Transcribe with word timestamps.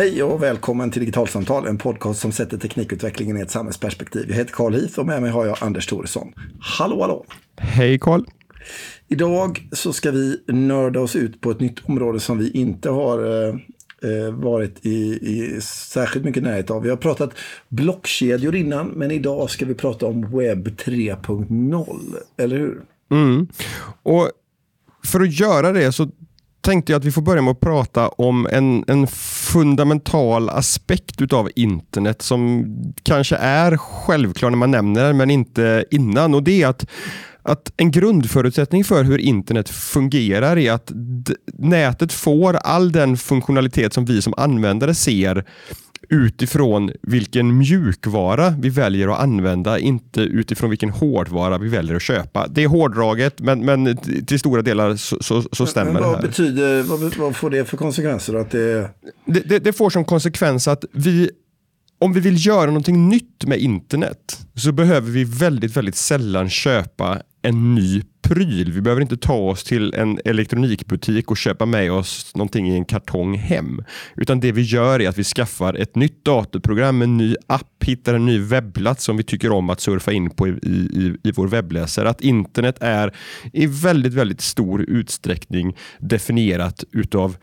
Hej 0.00 0.22
och 0.22 0.42
välkommen 0.42 0.90
till 0.90 1.00
Digitalsamtal, 1.00 1.66
en 1.66 1.78
podcast 1.78 2.20
som 2.20 2.32
sätter 2.32 2.58
teknikutvecklingen 2.58 3.36
i 3.36 3.40
ett 3.40 3.50
samhällsperspektiv. 3.50 4.26
Jag 4.28 4.36
heter 4.36 4.52
Carl 4.52 4.74
Heath 4.74 4.98
och 4.98 5.06
med 5.06 5.22
mig 5.22 5.30
har 5.30 5.46
jag 5.46 5.56
Anders 5.60 5.86
Thoresson. 5.86 6.32
Hallå, 6.60 7.00
hallå! 7.00 7.24
Hej 7.56 7.98
Carl! 7.98 8.24
Idag 9.08 9.68
så 9.72 9.92
ska 9.92 10.10
vi 10.10 10.42
nörda 10.46 11.00
oss 11.00 11.16
ut 11.16 11.40
på 11.40 11.50
ett 11.50 11.60
nytt 11.60 11.88
område 11.88 12.20
som 12.20 12.38
vi 12.38 12.50
inte 12.50 12.90
har 12.90 13.48
eh, 13.48 13.54
eh 14.10 14.32
varit 14.32 14.86
i, 14.86 15.18
i 15.22 15.60
särskilt 15.62 16.24
mycket 16.24 16.42
närhet 16.42 16.70
av. 16.70 16.82
Vi 16.82 16.90
har 16.90 16.96
pratat 16.96 17.30
blockkedjor 17.68 18.56
innan, 18.56 18.86
men 18.86 19.10
idag 19.10 19.50
ska 19.50 19.66
vi 19.66 19.74
prata 19.74 20.06
om 20.06 20.38
webb 20.38 20.68
3.0, 20.68 21.98
eller 22.36 22.58
hur? 22.58 22.82
Mm. 23.10 23.48
Och 24.02 24.30
för 25.06 25.20
att 25.20 25.40
göra 25.40 25.72
det 25.72 25.92
så 25.92 26.08
tänkte 26.60 26.92
jag 26.92 26.98
att 26.98 27.04
vi 27.04 27.12
får 27.12 27.22
börja 27.22 27.42
med 27.42 27.50
att 27.50 27.60
prata 27.60 28.08
om 28.08 28.46
en, 28.50 28.84
en 28.86 29.06
fundamental 29.52 30.48
aspekt 30.48 31.20
utav 31.20 31.50
internet 31.56 32.22
som 32.22 32.64
kanske 33.02 33.36
är 33.36 33.76
självklar 33.76 34.50
när 34.50 34.58
man 34.58 34.70
nämner 34.70 35.06
det 35.06 35.12
men 35.12 35.30
inte 35.30 35.84
innan. 35.90 36.34
Och 36.34 36.42
det 36.42 36.62
är 36.62 36.66
att 36.68 36.86
att 37.42 37.72
en 37.76 37.90
grundförutsättning 37.90 38.84
för 38.84 39.04
hur 39.04 39.18
internet 39.18 39.68
fungerar 39.68 40.58
är 40.58 40.72
att 40.72 40.92
nätet 41.58 42.12
får 42.12 42.54
all 42.54 42.92
den 42.92 43.16
funktionalitet 43.16 43.92
som 43.92 44.04
vi 44.04 44.22
som 44.22 44.34
användare 44.36 44.94
ser 44.94 45.44
utifrån 46.10 46.90
vilken 47.02 47.58
mjukvara 47.58 48.54
vi 48.58 48.68
väljer 48.68 49.08
att 49.08 49.20
använda, 49.20 49.78
inte 49.78 50.20
utifrån 50.20 50.70
vilken 50.70 50.90
hårdvara 50.90 51.58
vi 51.58 51.68
väljer 51.68 51.96
att 51.96 52.02
köpa. 52.02 52.46
Det 52.48 52.62
är 52.62 52.68
hårdraget, 52.68 53.40
men, 53.40 53.64
men 53.64 53.96
till 54.26 54.38
stora 54.38 54.62
delar 54.62 54.96
så, 54.96 55.22
så, 55.22 55.42
så 55.52 55.66
stämmer 55.66 55.92
men, 55.92 56.02
vad 56.02 56.12
det 56.12 56.16
här. 56.16 56.22
Betyder, 56.22 56.82
vad, 56.82 57.16
vad, 57.16 57.36
får 57.36 57.50
det 57.50 57.64
för 57.64 57.76
konsekvenser? 57.76 58.34
Att 58.34 58.50
det... 58.50 58.90
Det, 59.24 59.40
det, 59.40 59.58
det 59.58 59.72
får 59.72 59.90
som 59.90 60.04
konsekvens 60.04 60.68
att 60.68 60.84
vi 60.92 61.30
om 62.00 62.12
vi 62.12 62.20
vill 62.20 62.46
göra 62.46 62.66
någonting 62.66 63.08
nytt 63.08 63.44
med 63.46 63.58
internet 63.58 64.46
så 64.54 64.72
behöver 64.72 65.10
vi 65.10 65.24
väldigt, 65.24 65.76
väldigt 65.76 65.96
sällan 65.96 66.50
köpa 66.50 67.22
en 67.42 67.74
ny 67.74 68.02
pryl. 68.30 68.72
Vi 68.72 68.80
behöver 68.80 69.02
inte 69.02 69.16
ta 69.16 69.34
oss 69.34 69.64
till 69.64 69.94
en 69.94 70.20
elektronikbutik 70.24 71.30
och 71.30 71.36
köpa 71.36 71.66
med 71.66 71.92
oss 71.92 72.32
någonting 72.34 72.68
i 72.68 72.74
en 72.74 72.84
kartong 72.84 73.34
hem. 73.34 73.84
Utan 74.16 74.40
det 74.40 74.52
vi 74.52 74.62
gör 74.62 75.00
är 75.00 75.08
att 75.08 75.18
vi 75.18 75.24
skaffar 75.24 75.74
ett 75.74 75.94
nytt 75.94 76.24
datorprogram, 76.24 77.02
en 77.02 77.16
ny 77.16 77.34
app, 77.46 77.84
hittar 77.84 78.14
en 78.14 78.26
ny 78.26 78.38
webbplats 78.38 79.04
som 79.04 79.16
vi 79.16 79.22
tycker 79.22 79.52
om 79.52 79.70
att 79.70 79.80
surfa 79.80 80.12
in 80.12 80.30
på 80.30 80.48
i, 80.48 80.50
i, 80.50 81.16
i 81.22 81.32
vår 81.32 81.48
webbläsare. 81.48 82.08
Att 82.08 82.20
internet 82.20 82.76
är 82.80 83.14
i 83.52 83.66
väldigt, 83.66 84.14
väldigt 84.14 84.40
stor 84.40 84.82
utsträckning 84.82 85.76
definierat 85.98 86.84
utav 86.92 87.36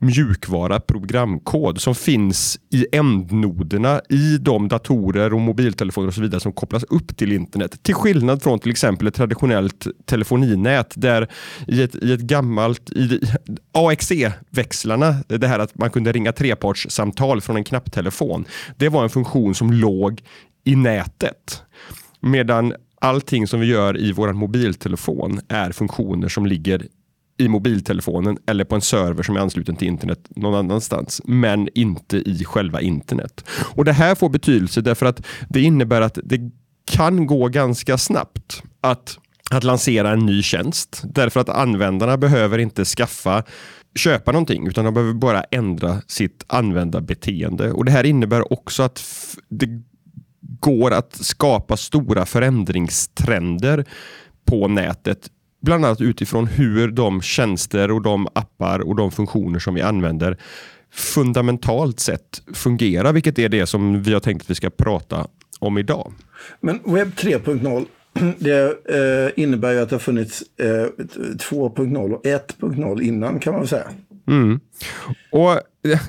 mjukvara, 0.00 0.80
programkod 0.80 1.80
som 1.80 1.94
finns 1.94 2.58
i 2.70 2.86
ändnoderna 2.92 4.00
i 4.08 4.38
de 4.38 4.68
datorer 4.68 5.34
och 5.34 5.40
mobiltelefoner 5.40 6.08
och 6.08 6.14
så 6.14 6.20
vidare 6.20 6.40
som 6.40 6.52
kopplas 6.52 6.84
upp 6.84 7.16
till 7.16 7.32
internet. 7.32 7.82
Till 7.82 7.94
skillnad 7.94 8.42
från 8.42 8.58
till 8.58 8.70
exempel 8.70 9.06
ett 9.06 9.14
traditionellt 9.14 9.86
telefoninät 10.06 10.92
där 10.96 11.28
i 11.66 11.82
ett, 11.82 11.94
i 11.94 12.12
ett 12.12 12.20
gammalt 12.20 12.90
AXE-växlarna, 13.72 15.14
det 15.26 15.46
här 15.46 15.58
att 15.58 15.78
man 15.78 15.90
kunde 15.90 16.12
ringa 16.12 16.32
trepartssamtal 16.32 17.40
från 17.40 17.56
en 17.56 17.64
knapptelefon. 17.64 18.44
Det 18.76 18.88
var 18.88 19.02
en 19.02 19.10
funktion 19.10 19.54
som 19.54 19.72
låg 19.72 20.22
i 20.64 20.76
nätet. 20.76 21.62
Medan 22.20 22.74
allting 23.00 23.46
som 23.46 23.60
vi 23.60 23.66
gör 23.66 24.00
i 24.00 24.12
vår 24.12 24.32
mobiltelefon 24.32 25.40
är 25.48 25.72
funktioner 25.72 26.28
som 26.28 26.46
ligger 26.46 26.86
i 27.38 27.48
mobiltelefonen 27.48 28.38
eller 28.46 28.64
på 28.64 28.74
en 28.74 28.80
server 28.80 29.22
som 29.22 29.36
är 29.36 29.40
ansluten 29.40 29.76
till 29.76 29.88
internet 29.88 30.28
någon 30.28 30.54
annanstans, 30.54 31.22
men 31.24 31.68
inte 31.74 32.16
i 32.16 32.44
själva 32.44 32.80
internet. 32.80 33.44
Och 33.48 33.84
Det 33.84 33.92
här 33.92 34.14
får 34.14 34.28
betydelse 34.28 34.80
därför 34.80 35.06
att 35.06 35.26
det 35.48 35.60
innebär 35.60 36.00
att 36.00 36.18
det 36.24 36.50
kan 36.90 37.26
gå 37.26 37.48
ganska 37.48 37.98
snabbt 37.98 38.62
att, 38.80 39.18
att 39.50 39.64
lansera 39.64 40.10
en 40.10 40.26
ny 40.26 40.42
tjänst. 40.42 41.02
Därför 41.04 41.40
att 41.40 41.48
användarna 41.48 42.16
behöver 42.16 42.58
inte 42.58 42.84
skaffa 42.84 43.44
köpa 43.94 44.32
någonting 44.32 44.66
utan 44.66 44.84
de 44.84 44.94
behöver 44.94 45.14
bara 45.14 45.42
ändra 45.42 46.02
sitt 46.06 46.44
användarbeteende. 46.46 47.72
Och 47.72 47.84
Det 47.84 47.90
här 47.90 48.04
innebär 48.06 48.52
också 48.52 48.82
att 48.82 49.04
det 49.48 49.82
går 50.40 50.90
att 50.90 51.14
skapa 51.14 51.76
stora 51.76 52.26
förändringstrender 52.26 53.84
på 54.44 54.68
nätet 54.68 55.30
bland 55.60 55.84
annat 55.84 56.00
utifrån 56.00 56.46
hur 56.46 56.88
de 56.88 57.22
tjänster 57.22 57.90
och 57.90 58.02
de 58.02 58.28
appar 58.32 58.78
och 58.78 58.96
de 58.96 59.10
funktioner 59.10 59.58
som 59.58 59.74
vi 59.74 59.82
använder 59.82 60.38
fundamentalt 60.92 62.00
sett 62.00 62.42
fungerar, 62.54 63.12
vilket 63.12 63.38
är 63.38 63.48
det 63.48 63.66
som 63.66 64.02
vi 64.02 64.12
har 64.12 64.20
tänkt 64.20 64.42
att 64.42 64.50
vi 64.50 64.54
ska 64.54 64.70
prata 64.70 65.26
om 65.58 65.78
idag. 65.78 66.12
Men 66.60 66.80
webb 66.84 67.08
3.0 67.08 67.86
det 68.38 68.88
eh, 68.88 69.42
innebär 69.44 69.72
ju 69.72 69.80
att 69.80 69.88
det 69.88 69.94
har 69.94 70.00
funnits 70.00 70.42
eh, 70.56 70.66
2.0 70.66 72.12
och 72.12 72.24
1.0 72.24 73.02
innan 73.02 73.40
kan 73.40 73.52
man 73.52 73.60
väl 73.60 73.68
säga. 73.68 73.88
Mm. 74.26 74.60
Och 75.30 75.52
eh, 75.52 76.00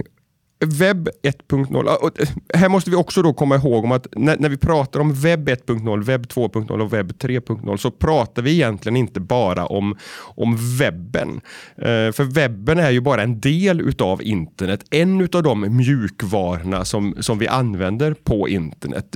Webb 0.66 1.10
1.0. 1.24 2.12
Eh, 2.20 2.28
här 2.54 2.70
måste 2.70 2.90
vi 2.90 2.96
också 2.96 3.22
då 3.22 3.34
komma 3.34 3.56
ihåg 3.56 3.84
om 3.84 3.92
att 3.92 4.08
när, 4.16 4.38
när 4.38 4.50
vi 4.50 4.58
pratar 4.58 5.00
om 5.00 5.14
webb 5.14 5.50
1.0, 5.50 6.04
webb 6.04 6.26
2.0 6.26 6.82
och 6.82 6.94
webb 6.94 7.12
3.0 7.12 7.78
så 7.78 7.92
pratar 7.92 8.42
vi 8.42 8.52
egentligen 8.52 8.96
inte 8.96 9.20
bara 9.20 9.66
om, 9.66 9.98
om 10.22 10.78
webben. 10.80 11.42
Eh, 11.78 12.12
för 12.12 12.24
webben 12.24 12.80
är 12.80 12.92
ju 12.92 13.02
bara 13.02 13.24
en 13.24 13.40
del 13.40 13.82
utav 13.82 14.24
internet. 14.24 14.86
En 14.90 15.22
utav 15.22 15.44
de 15.44 15.78
mjukvarorna 15.78 16.86
som, 16.86 17.16
som 17.20 17.40
vi 17.40 17.48
använder 17.48 18.14
på 18.14 18.50
internet. 18.50 19.16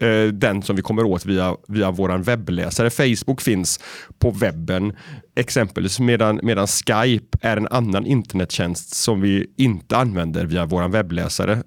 Eh, 0.00 0.24
den 0.32 0.62
som 0.62 0.76
vi 0.76 0.82
kommer 0.82 1.04
åt 1.04 1.26
via, 1.26 1.56
via 1.68 1.90
vår 1.90 2.18
webbläsare. 2.18 2.90
Facebook 2.90 3.40
finns 3.40 3.80
på 4.18 4.30
webben 4.30 4.92
exempelvis 5.36 6.00
medan, 6.00 6.40
medan 6.42 6.66
Skype 6.66 7.38
är 7.40 7.56
en 7.56 7.68
annan 7.68 8.06
internettjänst 8.06 8.94
som 8.94 9.20
vi 9.20 9.46
inte 9.56 9.96
använder 9.96 10.46
via 10.46 10.66
vår 10.66 10.88
webbläsare. 10.88 11.62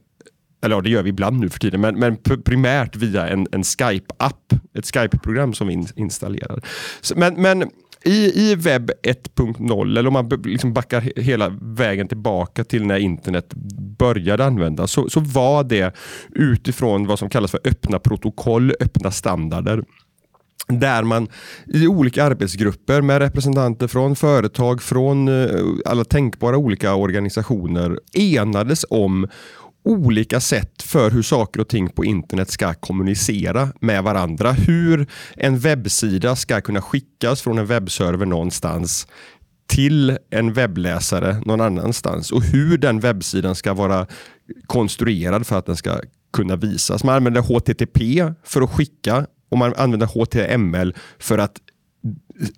Eller 0.64 0.76
ja, 0.76 0.82
det 0.82 0.90
gör 0.90 1.04
vi 1.04 1.10
ibland 1.10 1.40
nu 1.40 1.50
för 1.50 1.60
tiden, 1.60 1.82
men, 1.82 2.00
men 2.00 2.18
primärt 2.46 2.96
via 2.96 3.28
en, 3.28 3.48
en 3.52 3.64
Skype-app, 3.64 4.54
ett 4.78 4.86
Skype-program 4.86 5.54
som 5.54 5.68
vi 5.68 5.74
in, 5.74 5.88
installerar. 5.96 6.62
Så, 7.02 7.16
men, 7.18 7.42
men 7.42 7.70
i, 8.06 8.52
i 8.52 8.56
webb 8.56 8.92
1.0, 9.04 9.98
eller 9.98 10.08
om 10.08 10.14
man 10.14 10.30
liksom 10.46 10.74
backar 10.74 11.22
hela 11.22 11.50
vägen 11.62 12.08
tillbaka 12.08 12.64
till 12.64 12.86
när 12.86 12.98
internet 12.98 13.54
började 13.98 14.46
användas, 14.46 14.92
så, 14.92 15.10
så 15.10 15.20
var 15.20 15.64
det 15.64 15.96
utifrån 16.30 17.08
vad 17.08 17.20
som 17.20 17.30
kallas 17.30 17.52
för 17.52 17.60
öppna 17.64 18.00
protokoll, 18.00 18.74
öppna 18.80 19.12
standarder 19.12 19.84
där 20.68 21.04
man 21.04 21.28
i 21.66 21.88
olika 21.88 22.24
arbetsgrupper 22.24 23.02
med 23.02 23.20
representanter 23.20 23.88
från 23.88 24.16
företag, 24.16 24.82
från 24.82 25.28
eh, 25.28 25.50
alla 25.86 26.04
tänkbara 26.04 26.58
olika 26.58 26.96
organisationer 26.96 28.00
enades 28.14 28.86
om 28.90 29.28
olika 29.86 30.40
sätt 30.40 30.82
för 30.82 31.12
hur 31.12 31.22
saker 31.22 31.62
och 31.62 31.68
ting 31.68 31.90
på 31.90 32.06
internet 32.06 32.52
ska 32.52 32.74
kommunicera 32.74 33.70
med 33.82 34.04
varandra. 34.04 34.52
Hur 34.52 35.08
en 35.36 35.60
webbsida 35.60 36.36
ska 36.36 36.62
kunna 36.62 36.82
skickas 36.82 37.42
från 37.42 37.58
en 37.58 37.66
webbserver 37.66 38.26
någonstans 38.26 39.08
till 39.68 40.18
en 40.30 40.54
webbläsare 40.54 41.42
någon 41.46 41.62
annanstans 41.62 42.32
och 42.32 42.44
hur 42.44 42.78
den 42.78 43.00
webbsidan 43.00 43.56
ska 43.56 43.74
vara 43.74 44.08
konstruerad 44.66 45.48
för 45.48 45.58
att 45.58 45.66
den 45.66 45.78
ska 45.78 46.00
kunna 46.34 46.56
visas. 46.56 47.04
Man 47.04 47.16
använder 47.16 47.42
HTTP 47.42 48.32
för 48.44 48.62
att 48.62 48.70
skicka 48.70 49.26
och 49.56 49.60
man 49.60 49.74
använder 49.76 50.08
HTML 50.08 50.96
för 51.20 51.38
att 51.38 51.60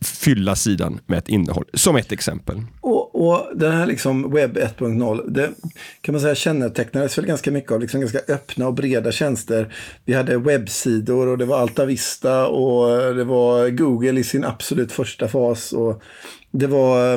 fylla 0.02 0.56
sidan 0.56 1.00
med 1.06 1.18
ett 1.18 1.30
innehåll, 1.30 1.66
som 1.74 1.96
ett 1.96 2.12
exempel. 2.12 2.62
Och, 2.82 3.28
och 3.28 3.48
den 3.56 3.72
här 3.72 3.86
liksom 3.86 4.34
webb 4.34 4.58
1.0, 4.58 5.30
det 5.30 5.50
kan 6.02 6.14
man 6.14 6.22
säga 6.22 6.36
kännetecknades 6.36 7.18
väl 7.18 7.26
ganska 7.26 7.52
mycket 7.52 7.72
av 7.72 7.82
liksom 7.82 8.02
ganska 8.02 8.20
öppna 8.28 8.68
och 8.68 8.74
breda 8.74 9.12
tjänster. 9.12 9.74
Vi 10.06 10.14
hade 10.14 10.38
webbsidor 10.38 11.28
och 11.28 11.38
det 11.38 11.46
var 11.46 11.60
Alta 11.60 11.86
Vista 11.86 12.48
och 12.48 13.16
det 13.16 13.24
var 13.24 13.70
Google 13.70 14.20
i 14.20 14.24
sin 14.24 14.44
absolut 14.44 14.92
första 14.92 15.28
fas. 15.28 15.74
Och 15.74 16.02
det 16.52 16.68
var 16.68 17.14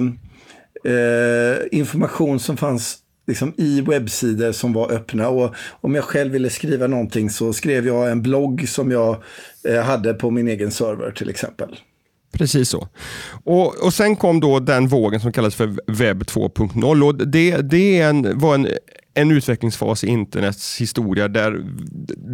eh, 0.85 1.57
information 1.71 2.41
som 2.41 2.57
fanns 2.57 2.99
liksom 3.27 3.55
i 3.57 3.81
webbsidor 3.81 4.53
som 4.53 4.73
var 4.73 4.93
öppna. 4.93 5.29
Och 5.29 5.55
om 5.81 5.95
jag 5.95 6.05
själv 6.05 6.33
ville 6.33 6.51
skriva 6.51 6.87
någonting 6.87 7.31
så 7.31 7.53
skrev 7.53 7.87
jag 7.87 8.11
en 8.11 8.23
blogg 8.23 8.69
som 8.69 8.91
jag 8.91 9.23
eh, 9.69 9.83
hade 9.83 10.15
på 10.15 10.31
min 10.31 10.49
egen 10.49 10.71
server 10.71 11.11
till 11.11 11.31
exempel. 11.31 11.77
Precis 12.33 12.69
så. 12.69 12.89
Och, 13.45 13.85
och 13.85 13.95
Sen 13.95 14.17
kom 14.17 14.41
då 14.41 14.59
den 14.59 14.89
vågen 14.89 15.21
som 15.21 15.33
kallas 15.33 15.55
för 15.55 15.77
webb 15.87 16.23
2.0. 16.23 17.05
och 17.05 17.29
Det, 17.29 17.57
det 17.57 18.01
en, 18.01 18.39
var 18.39 18.55
en 18.55 18.69
en 19.15 19.31
utvecklingsfas 19.31 20.05
i 20.05 20.07
internets 20.07 20.81
historia 20.81 21.29
där 21.29 21.65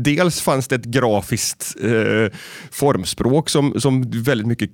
dels 0.05 0.41
fanns 0.41 0.69
det 0.69 0.75
ett 0.75 0.85
grafiskt 0.85 1.77
eh, 1.83 2.39
formspråk 2.71 3.49
som, 3.51 3.81
som 3.81 4.05
väldigt 4.11 4.47
mycket 4.47 4.71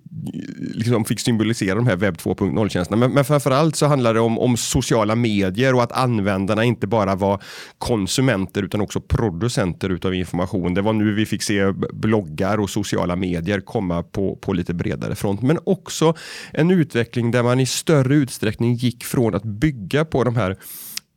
liksom 0.74 1.04
fick 1.04 1.20
symbolisera 1.20 1.74
de 1.74 1.86
här 1.86 1.96
webb 1.96 2.16
2.0-tjänsterna. 2.16 2.96
Men, 2.96 3.12
men 3.12 3.24
framförallt 3.24 3.76
så 3.76 3.86
handlade 3.86 4.18
det 4.18 4.20
om, 4.20 4.38
om 4.38 4.56
sociala 4.56 5.14
medier 5.14 5.74
och 5.74 5.82
att 5.82 5.92
användarna 5.92 6.64
inte 6.64 6.86
bara 6.86 7.14
var 7.14 7.42
konsumenter 7.78 8.62
utan 8.62 8.80
också 8.80 9.00
producenter 9.00 9.90
utav 9.90 10.14
information. 10.14 10.74
Det 10.74 10.82
var 10.82 10.92
nu 10.92 11.14
vi 11.14 11.26
fick 11.26 11.42
se 11.42 11.72
bloggar 11.92 12.58
och 12.58 12.70
sociala 12.70 13.16
medier 13.16 13.60
komma 13.60 14.02
på, 14.02 14.36
på 14.36 14.52
lite 14.52 14.74
bredare 14.74 15.14
front. 15.14 15.42
Men 15.42 15.58
också 15.64 16.14
en 16.52 16.70
utveckling 16.70 17.30
där 17.30 17.42
man 17.42 17.60
i 17.60 17.66
större 17.66 18.14
utsträckning 18.14 18.74
gick 18.74 19.04
från 19.04 19.34
att 19.34 19.44
bygga 19.44 20.04
på 20.04 20.24
de 20.24 20.36
här 20.36 20.56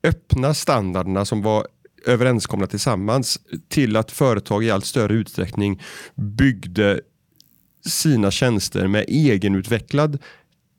öppna 0.08 0.54
standarderna 0.54 1.26
som 1.26 1.42
var 1.42 1.68
överenskomna 2.06 2.68
tillsammans 2.68 3.40
till 3.68 3.96
att 3.96 4.12
företag 4.12 4.64
i 4.64 4.72
allt 4.72 4.86
större 4.86 5.14
utsträckning 5.14 5.82
byggde 6.16 7.02
sina 7.86 8.32
tjänster 8.32 8.88
med 8.88 9.06
egenutvecklad 9.08 10.18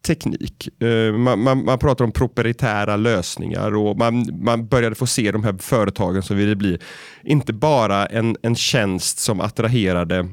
teknik. 0.06 0.82
Eh, 0.82 1.12
man, 1.12 1.42
man, 1.42 1.64
man, 1.64 1.78
pratar 1.78 2.04
om 2.04 2.12
proprietära 2.12 2.96
lösningar 2.96 3.74
och 3.74 3.98
man, 3.98 4.28
man 4.40 4.66
började 4.66 4.94
få 4.94 5.06
se 5.06 5.32
de 5.32 5.44
här 5.44 5.56
företagen 5.58 6.22
som 6.22 6.36
ville 6.36 6.56
bli 6.56 6.78
inte 7.22 7.52
bara 7.52 8.06
en, 8.06 8.36
en 8.42 8.56
tjänst 8.56 9.18
som 9.18 9.40
attraherade 9.40 10.28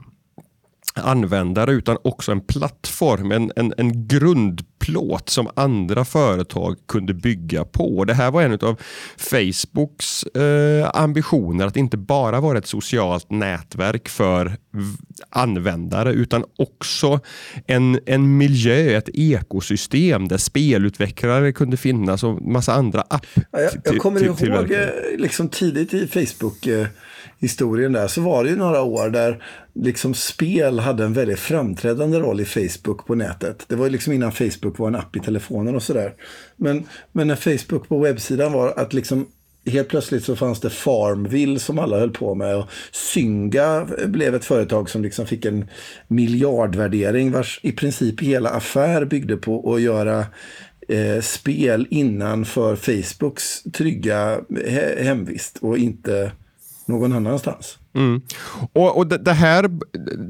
användare 0.93 1.71
utan 1.71 1.97
också 2.03 2.31
en 2.31 2.41
plattform, 2.41 3.31
en, 3.31 3.51
en, 3.55 3.73
en 3.77 4.07
grundplåt 4.07 5.29
som 5.29 5.49
andra 5.55 6.05
företag 6.05 6.75
kunde 6.87 7.13
bygga 7.13 7.65
på. 7.65 8.05
Det 8.05 8.13
här 8.13 8.31
var 8.31 8.41
en 8.41 8.53
av 8.53 8.79
Facebooks 9.17 10.23
eh, 10.23 10.89
ambitioner 10.93 11.67
att 11.67 11.77
inte 11.77 11.97
bara 11.97 12.41
vara 12.41 12.57
ett 12.57 12.67
socialt 12.67 13.31
nätverk 13.31 14.09
för 14.09 14.57
användare 15.29 16.13
utan 16.13 16.45
också 16.57 17.19
en, 17.67 17.99
en 18.05 18.37
miljö, 18.37 18.97
ett 18.97 19.09
ekosystem 19.13 20.27
där 20.27 20.37
spelutvecklare 20.37 21.51
kunde 21.51 21.77
finnas 21.77 22.23
och 22.23 22.41
massa 22.41 22.73
andra 22.73 23.01
app 23.01 23.25
ja, 23.35 23.41
jag, 23.51 23.71
jag 23.83 23.97
kommer 23.97 24.23
ihåg 24.23 24.71
eh, 24.71 24.87
liksom 25.17 25.49
tidigt 25.49 25.93
i 25.93 26.07
Facebook 26.07 26.67
eh, 26.67 26.87
historien 27.43 27.93
där 27.93 28.07
så 28.07 28.21
var 28.21 28.43
det 28.43 28.49
ju 28.49 28.55
några 28.55 28.81
år 28.81 29.09
där 29.09 29.43
liksom 29.73 30.13
spel 30.13 30.79
hade 30.79 31.03
en 31.03 31.13
väldigt 31.13 31.39
framträdande 31.39 32.19
roll 32.19 32.41
i 32.41 32.45
Facebook 32.45 33.07
på 33.07 33.15
nätet. 33.15 33.65
Det 33.67 33.75
var 33.75 33.85
ju 33.85 33.91
liksom 33.91 34.13
innan 34.13 34.31
Facebook 34.31 34.79
var 34.79 34.87
en 34.87 34.95
app 34.95 35.15
i 35.15 35.19
telefonen 35.19 35.75
och 35.75 35.83
sådär. 35.83 36.13
Men, 36.55 36.83
men 37.11 37.27
när 37.27 37.35
Facebook 37.35 37.87
på 37.87 37.99
webbsidan 37.99 38.51
var 38.51 38.73
att 38.77 38.93
liksom 38.93 39.27
helt 39.65 39.89
plötsligt 39.89 40.23
så 40.23 40.35
fanns 40.35 40.59
det 40.59 40.69
Farmville 40.69 41.59
som 41.59 41.79
alla 41.79 41.99
höll 41.99 42.11
på 42.11 42.35
med. 42.35 42.55
Och 42.55 42.69
Synga 42.91 43.87
blev 44.05 44.35
ett 44.35 44.45
företag 44.45 44.89
som 44.89 45.01
liksom 45.01 45.25
fick 45.25 45.45
en 45.45 45.69
miljardvärdering 46.07 47.31
vars 47.31 47.59
i 47.63 47.71
princip 47.71 48.21
hela 48.21 48.49
affär 48.49 49.05
byggde 49.05 49.37
på 49.37 49.73
att 49.73 49.81
göra 49.81 50.25
eh, 50.87 51.21
spel 51.21 51.87
innanför 51.89 52.75
Facebooks 52.75 53.63
trygga 53.63 54.39
he 54.65 55.03
hemvist 55.03 55.57
och 55.61 55.77
inte 55.77 56.31
någon 56.87 57.13
annanstans. 57.13 57.77
Mm. 57.95 58.21
Och, 58.73 58.97
och 58.97 59.07
det, 59.07 59.33
här, 59.33 59.69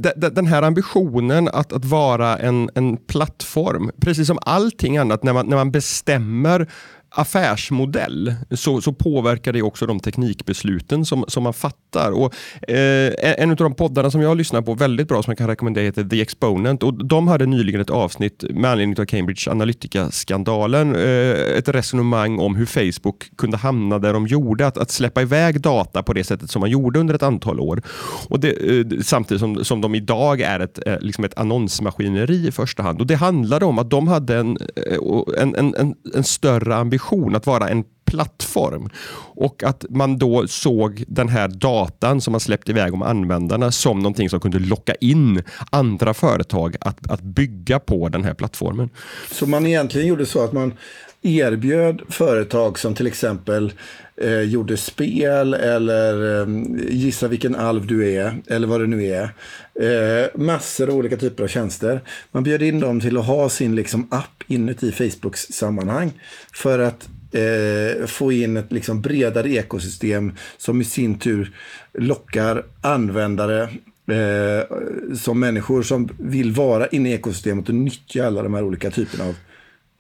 det, 0.02 0.30
den 0.30 0.48
här 0.48 0.62
ambitionen 0.62 1.48
att, 1.48 1.74
att 1.74 1.86
vara 1.86 2.38
en, 2.38 2.70
en 2.76 2.98
plattform, 2.98 3.92
precis 4.02 4.28
som 4.28 4.40
allting 4.42 4.98
annat, 4.98 5.24
när 5.24 5.34
man, 5.34 5.48
när 5.48 5.58
man 5.58 5.72
bestämmer 5.72 6.68
affärsmodell 7.16 8.34
så, 8.52 8.82
så 8.82 8.94
påverkar 8.94 9.54
det 9.54 9.62
också 9.62 9.86
de 9.86 10.00
teknikbesluten 10.00 11.06
som, 11.06 11.26
som 11.28 11.44
man 11.44 11.54
fattar. 11.54 12.12
Och, 12.12 12.34
eh, 12.70 13.14
en 13.42 13.50
av 13.50 13.56
de 13.56 13.76
poddarna 13.76 14.12
som 14.12 14.22
jag 14.22 14.38
lyssnar 14.38 14.62
på 14.62 14.74
väldigt 14.74 15.08
bra 15.08 15.24
som 15.24 15.32
jag 15.32 15.38
kan 15.38 15.48
rekommendera 15.48 15.86
heter 15.86 16.04
The 16.04 16.22
Exponent. 16.22 16.84
Och 16.84 17.06
de 17.06 17.28
hade 17.28 17.46
nyligen 17.46 17.82
ett 17.82 17.90
avsnitt 17.90 18.44
med 18.50 18.72
anledning 18.72 19.00
av 19.00 19.06
Cambridge 19.06 19.52
Analytica-skandalen. 19.52 20.96
Eh, 20.96 21.58
ett 21.58 21.70
resonemang 21.70 22.40
om 22.40 22.56
hur 22.56 22.66
Facebook 22.66 23.38
kunde 23.38 23.58
hamna 23.58 24.00
där 24.00 24.14
de 24.14 24.28
gjorde. 24.28 24.68
Att, 24.68 24.78
att 24.78 24.92
släppa 24.92 25.22
iväg 25.22 25.62
data 25.62 26.04
på 26.04 26.14
det 26.14 26.24
sättet 26.24 26.52
som 26.52 26.60
man 26.60 26.70
gjorde 26.70 27.00
under 27.00 27.14
ett 27.14 27.24
antal 27.24 27.60
år. 27.60 27.82
Och 28.30 28.40
det, 28.40 28.80
eh, 28.80 28.86
samtidigt 29.02 29.40
som, 29.40 29.66
som 29.66 29.82
de 29.82 29.96
idag 29.96 30.42
är 30.42 30.60
ett, 30.60 30.88
eh, 30.88 31.00
liksom 31.00 31.24
ett 31.24 31.38
annonsmaskineri 31.38 32.48
i 32.48 32.52
första 32.52 32.84
hand. 32.84 33.02
Och 33.02 33.08
Det 33.08 33.16
handlade 33.16 33.66
om 33.66 33.80
att 33.80 33.90
de 33.90 34.08
hade 34.08 34.38
en, 34.38 34.58
eh, 34.76 35.42
en, 35.42 35.56
en, 35.56 35.76
en, 35.76 35.96
en 36.16 36.24
större 36.24 36.76
ambition 36.76 37.03
ambition 37.04 37.36
att 37.36 37.48
vara 37.48 37.70
en 37.70 37.84
plattform 38.14 38.90
och 39.36 39.64
att 39.64 39.86
man 39.90 40.18
då 40.18 40.48
såg 40.48 41.04
den 41.08 41.30
här 41.30 41.48
datan 41.48 42.22
som 42.22 42.32
man 42.32 42.40
släppte 42.40 42.72
iväg 42.72 42.94
om 42.94 43.02
användarna 43.02 43.72
som 43.72 44.00
någonting 44.00 44.30
som 44.30 44.40
kunde 44.40 44.60
locka 44.60 44.96
in 44.96 45.44
andra 45.70 46.14
företag 46.14 46.76
att, 46.80 47.12
att 47.12 47.22
bygga 47.22 47.80
på 47.80 48.10
den 48.10 48.24
här 48.24 48.34
plattformen. 48.34 48.90
Så 49.32 49.46
man 49.46 49.68
egentligen 49.68 50.08
gjorde 50.08 50.26
så 50.26 50.44
att 50.44 50.54
man 50.54 50.74
erbjöd 51.22 52.02
företag 52.10 52.80
som 52.80 52.96
till 52.96 53.08
exempel 53.08 53.74
eh, 54.18 54.42
gjorde 54.42 54.78
spel 54.78 55.54
eller 55.54 56.42
eh, 56.42 56.48
gissa 56.90 57.28
vilken 57.28 57.56
alv 57.56 57.88
du 57.88 58.14
är 58.14 58.36
eller 58.48 58.68
vad 58.68 58.82
det 58.82 58.88
nu 58.88 59.06
är. 59.06 59.30
Eh, 59.80 60.28
massor 60.36 60.90
av 60.90 60.96
olika 60.96 61.18
typer 61.18 61.44
av 61.44 61.48
tjänster. 61.48 62.02
Man 62.32 62.44
bjöd 62.44 62.62
in 62.62 62.80
dem 62.80 63.00
till 63.00 63.18
att 63.18 63.26
ha 63.26 63.50
sin 63.50 63.76
liksom, 63.76 64.08
app 64.12 64.44
inuti 64.48 64.92
Facebooks 64.92 65.42
sammanhang 65.42 66.12
för 66.54 66.80
att 66.80 67.10
eh, 67.34 68.06
få 68.06 68.32
in 68.32 68.58
ett 68.58 68.72
liksom, 68.72 69.02
bredare 69.02 69.50
ekosystem 69.50 70.32
som 70.58 70.82
i 70.82 70.84
sin 70.84 71.20
tur 71.20 71.56
lockar 71.94 72.66
användare 72.82 73.62
eh, 74.08 74.66
som 75.16 75.40
människor 75.40 75.82
som 75.82 76.10
vill 76.18 76.52
vara 76.52 76.88
inne 76.88 77.10
i 77.10 77.14
ekosystemet 77.14 77.70
och 77.70 77.76
nyttja 77.76 78.28
alla 78.28 78.44
de 78.44 78.54
här 78.54 78.64
olika 78.64 78.92
typerna 78.92 79.24
av 79.24 79.36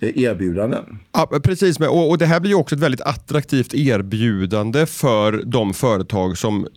Eh, 0.04 0.24
erbjudanden. 0.24 1.00
Ja, 1.12 1.40
precis, 1.44 1.80
och, 1.80 2.10
och 2.10 2.18
det 2.18 2.26
här 2.26 2.40
blir 2.40 2.54
också 2.54 2.76
ett 2.76 2.82
väldigt 2.82 3.02
attraktivt 3.02 3.74
erbjudande 3.74 4.86
för 4.86 5.44
de 5.46 5.74
företag 5.74 6.38
som 6.38 6.68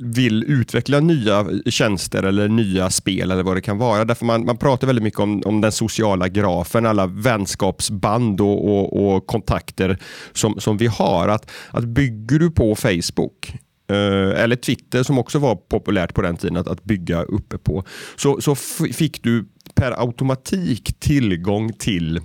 vill 0.00 0.44
utveckla 0.44 1.00
nya 1.00 1.46
tjänster 1.66 2.22
eller 2.22 2.48
nya 2.48 2.90
spel 2.90 3.30
eller 3.30 3.42
vad 3.42 3.56
det 3.56 3.60
kan 3.60 3.78
vara. 3.78 4.04
Därför 4.04 4.24
man, 4.24 4.44
man 4.44 4.56
pratar 4.56 4.86
väldigt 4.86 5.02
mycket 5.02 5.20
om, 5.20 5.42
om 5.44 5.60
den 5.60 5.72
sociala 5.72 6.28
grafen, 6.28 6.86
alla 6.86 7.06
vänskapsband 7.06 8.40
och, 8.40 8.68
och, 8.68 9.16
och 9.16 9.26
kontakter 9.26 9.98
som, 10.32 10.60
som 10.60 10.76
vi 10.76 10.86
har. 10.86 11.28
Att, 11.28 11.50
att 11.70 11.84
bygger 11.84 12.38
du 12.38 12.50
på 12.50 12.74
Facebook 12.74 13.52
eh, 13.90 14.42
eller 14.42 14.56
Twitter 14.56 15.02
som 15.02 15.18
också 15.18 15.38
var 15.38 15.56
populärt 15.56 16.14
på 16.14 16.22
den 16.22 16.36
tiden 16.36 16.56
att, 16.56 16.68
att 16.68 16.84
bygga 16.84 17.22
uppe 17.22 17.58
på, 17.58 17.84
så, 18.16 18.40
så 18.40 18.54
fick 18.94 19.22
du 19.22 19.44
per 19.74 20.00
automatik 20.00 21.00
tillgång 21.00 21.72
till 21.72 22.20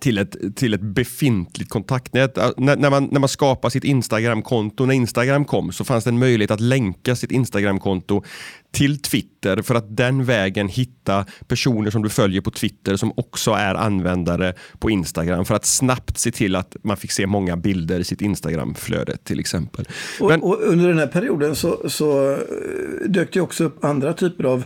till 0.00 0.18
ett, 0.18 0.56
till 0.56 0.74
ett 0.74 0.80
befintligt 0.80 1.70
kontaktnät. 1.70 2.36
När, 2.56 2.76
när, 2.76 2.90
man, 2.90 3.08
när 3.12 3.20
man 3.20 3.28
skapar 3.28 3.70
sitt 3.70 3.84
Instagramkonto, 3.84 4.86
när 4.86 4.94
Instagram 4.94 5.44
kom, 5.44 5.72
så 5.72 5.84
fanns 5.84 6.04
det 6.04 6.10
en 6.10 6.18
möjlighet 6.18 6.50
att 6.50 6.60
länka 6.60 7.16
sitt 7.16 7.32
Instagramkonto 7.32 8.22
till 8.70 9.02
Twitter 9.02 9.62
för 9.62 9.74
att 9.74 9.96
den 9.96 10.24
vägen 10.24 10.68
hitta 10.68 11.26
personer 11.48 11.90
som 11.90 12.02
du 12.02 12.08
följer 12.08 12.40
på 12.40 12.50
Twitter 12.50 12.96
som 12.96 13.12
också 13.16 13.50
är 13.50 13.74
användare 13.74 14.54
på 14.78 14.90
Instagram 14.90 15.44
för 15.44 15.54
att 15.54 15.64
snabbt 15.64 16.18
se 16.18 16.30
till 16.30 16.56
att 16.56 16.76
man 16.82 16.96
fick 16.96 17.12
se 17.12 17.26
många 17.26 17.56
bilder 17.56 18.00
i 18.00 18.04
sitt 18.04 18.22
Instagramflöde 18.22 19.16
till 19.16 19.40
exempel. 19.40 19.88
Men, 20.20 20.42
och, 20.42 20.48
och 20.48 20.62
under 20.62 20.88
den 20.88 20.98
här 20.98 21.06
perioden 21.06 21.56
så, 21.56 21.88
så 21.88 22.30
eh, 22.32 22.38
dök 23.08 23.32
det 23.32 23.40
också 23.40 23.64
upp 23.64 23.84
andra 23.84 24.12
typer 24.12 24.44
av 24.44 24.64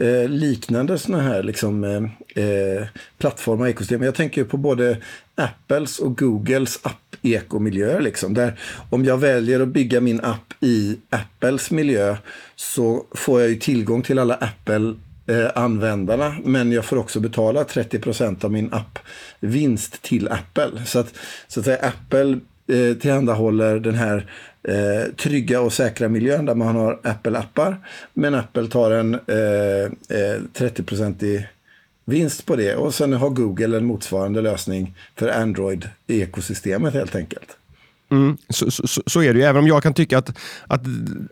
eh, 0.00 0.28
liknande 0.28 0.98
sådana 0.98 1.22
här 1.22 1.42
liksom, 1.42 1.84
eh, 1.84 2.44
eh, 2.44 2.86
plattformar 3.18 3.64
och 3.64 3.70
ekosystem. 3.70 4.02
Jag 4.02 4.14
tänker 4.14 4.44
på 4.44 4.56
både 4.56 4.96
Apples 5.34 5.98
och 5.98 6.18
Googles 6.18 6.80
app-ekomiljöer. 6.82 8.00
Liksom, 8.00 8.34
där 8.34 8.58
om 8.90 9.04
jag 9.04 9.18
väljer 9.18 9.60
att 9.60 9.68
bygga 9.68 10.00
min 10.00 10.20
app 10.20 10.54
i 10.60 10.98
Apples 11.10 11.70
miljö 11.70 12.16
så 12.56 13.06
får 13.14 13.40
jag 13.40 13.50
ju 13.50 13.56
tillgång 13.56 14.02
till 14.02 14.18
alla 14.18 14.34
Apple-användarna. 14.34 16.36
men 16.44 16.72
jag 16.72 16.84
får 16.84 16.96
också 16.96 17.20
betala 17.20 17.64
30 17.64 17.98
procent 17.98 18.44
av 18.44 18.52
min 18.52 18.72
appvinst 18.72 20.02
till 20.02 20.28
Apple. 20.28 20.70
Så 20.86 20.98
att, 20.98 21.14
så 21.48 21.60
att 21.60 21.66
säga, 21.66 21.78
Apple 21.78 22.38
eh, 22.66 22.96
tillhandahåller 22.96 23.80
den 23.80 23.94
här 23.94 24.30
eh, 24.68 25.14
trygga 25.16 25.60
och 25.60 25.72
säkra 25.72 26.08
miljön 26.08 26.44
där 26.44 26.54
man 26.54 26.76
har 26.76 27.00
Apple-appar. 27.02 27.76
Men 28.14 28.34
Apple 28.34 28.68
tar 28.68 28.90
en 28.90 29.14
eh, 29.14 29.84
eh, 30.18 30.40
30-procentig 30.54 31.46
vinst 32.04 32.46
på 32.46 32.56
det 32.56 32.76
och 32.76 32.94
sen 32.94 33.12
har 33.12 33.30
Google 33.30 33.76
en 33.76 33.84
motsvarande 33.84 34.40
lösning 34.40 34.94
för 35.16 35.28
Android-ekosystemet 35.28 36.94
helt 36.94 37.14
enkelt. 37.14 37.56
Mm, 38.12 38.36
så, 38.48 38.70
så, 38.70 39.02
så, 39.06 39.22
är 39.22 39.32
det 39.32 39.38
ju, 39.38 39.44
även 39.44 39.62
om 39.62 39.66
jag 39.66 39.82
kan 39.82 39.94
tycka 39.94 40.18
att, 40.18 40.38
att 40.66 40.82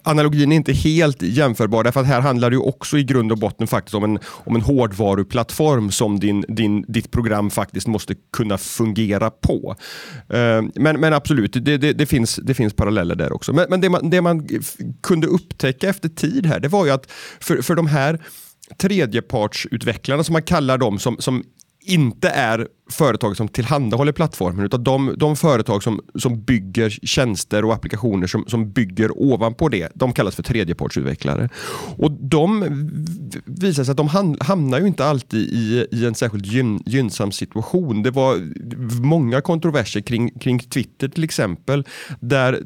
analogin 0.05 0.53
är 0.53 0.57
inte 0.57 0.73
helt 0.73 1.23
jämförbar. 1.23 1.85
Därför 1.85 2.01
att 2.01 2.07
här 2.07 2.21
handlar 2.21 2.51
det 2.51 2.57
också 2.57 2.99
i 2.99 3.05
grund 3.05 3.33
och 3.33 3.39
botten 3.39 3.67
faktiskt 3.67 3.95
om 3.95 4.05
en, 4.05 4.19
om 4.25 4.57
en 4.57 4.63
hårdvaruplattform 4.63 5.91
som 5.91 6.21
din, 6.21 6.45
din, 6.49 6.85
ditt 6.89 7.11
program 7.11 7.51
faktiskt 7.51 7.87
måste 7.87 8.15
kunna 8.33 8.59
fungera 8.59 9.31
på. 9.31 9.77
Uh, 10.35 10.63
men, 10.75 11.01
men 11.01 11.13
absolut, 11.13 11.53
det, 11.53 11.77
det, 11.77 11.93
det, 11.93 12.07
finns, 12.07 12.37
det 12.37 12.55
finns 12.55 12.73
paralleller 12.73 13.15
där 13.15 13.33
också. 13.33 13.53
Men, 13.53 13.67
men 13.71 13.81
det, 13.81 13.89
man, 13.89 14.11
det 14.11 14.21
man 14.21 14.49
kunde 15.03 15.27
upptäcka 15.27 15.89
efter 15.89 16.09
tid 16.09 16.47
här, 16.47 16.61
det 16.61 16.69
var 16.69 16.85
ju 16.85 16.91
att 16.91 17.11
för, 17.41 17.63
för 17.63 17.75
de 17.75 17.87
här 17.87 18.21
tredjepartsutvecklarna 18.77 20.25
som 20.25 20.33
man 20.33 20.43
kallar 20.43 20.79
dem 20.79 20.99
som, 20.99 21.17
som 21.19 21.45
inte 21.83 22.29
är 22.29 22.69
företag 22.91 23.37
som 23.37 23.49
tillhandahåller 23.49 24.13
plattformen 24.13 24.65
utan 24.65 24.85
de, 24.85 25.15
de 25.17 25.37
företag 25.37 25.83
som, 25.83 26.01
som 26.15 26.43
bygger 26.43 26.91
tjänster 26.91 27.65
och 27.65 27.75
applikationer 27.75 28.27
som, 28.27 28.45
som 28.47 28.73
bygger 28.73 29.23
ovanpå 29.23 29.69
det, 29.69 29.93
de 29.95 30.13
kallas 30.13 30.35
för 30.35 30.43
tredjepartsutvecklare. 30.43 31.49
Och 31.97 32.11
de 32.13 32.65
visar 33.45 33.85
sig 33.85 33.91
att 33.91 33.97
de 33.97 34.37
hamnar 34.41 34.81
ju 34.81 34.87
inte 34.87 35.05
alltid 35.05 35.41
i, 35.41 35.87
i 35.91 36.07
en 36.07 36.15
särskilt 36.15 36.47
gyn, 36.47 36.83
gynnsam 36.87 37.33
situation. 37.33 38.03
Det 38.03 38.11
var 38.11 38.37
många 39.03 39.41
kontroverser 39.41 40.01
kring, 40.01 40.31
kring 40.31 40.59
Twitter 40.59 41.09
till 41.09 41.25
exempel, 41.25 41.85
där 42.21 42.63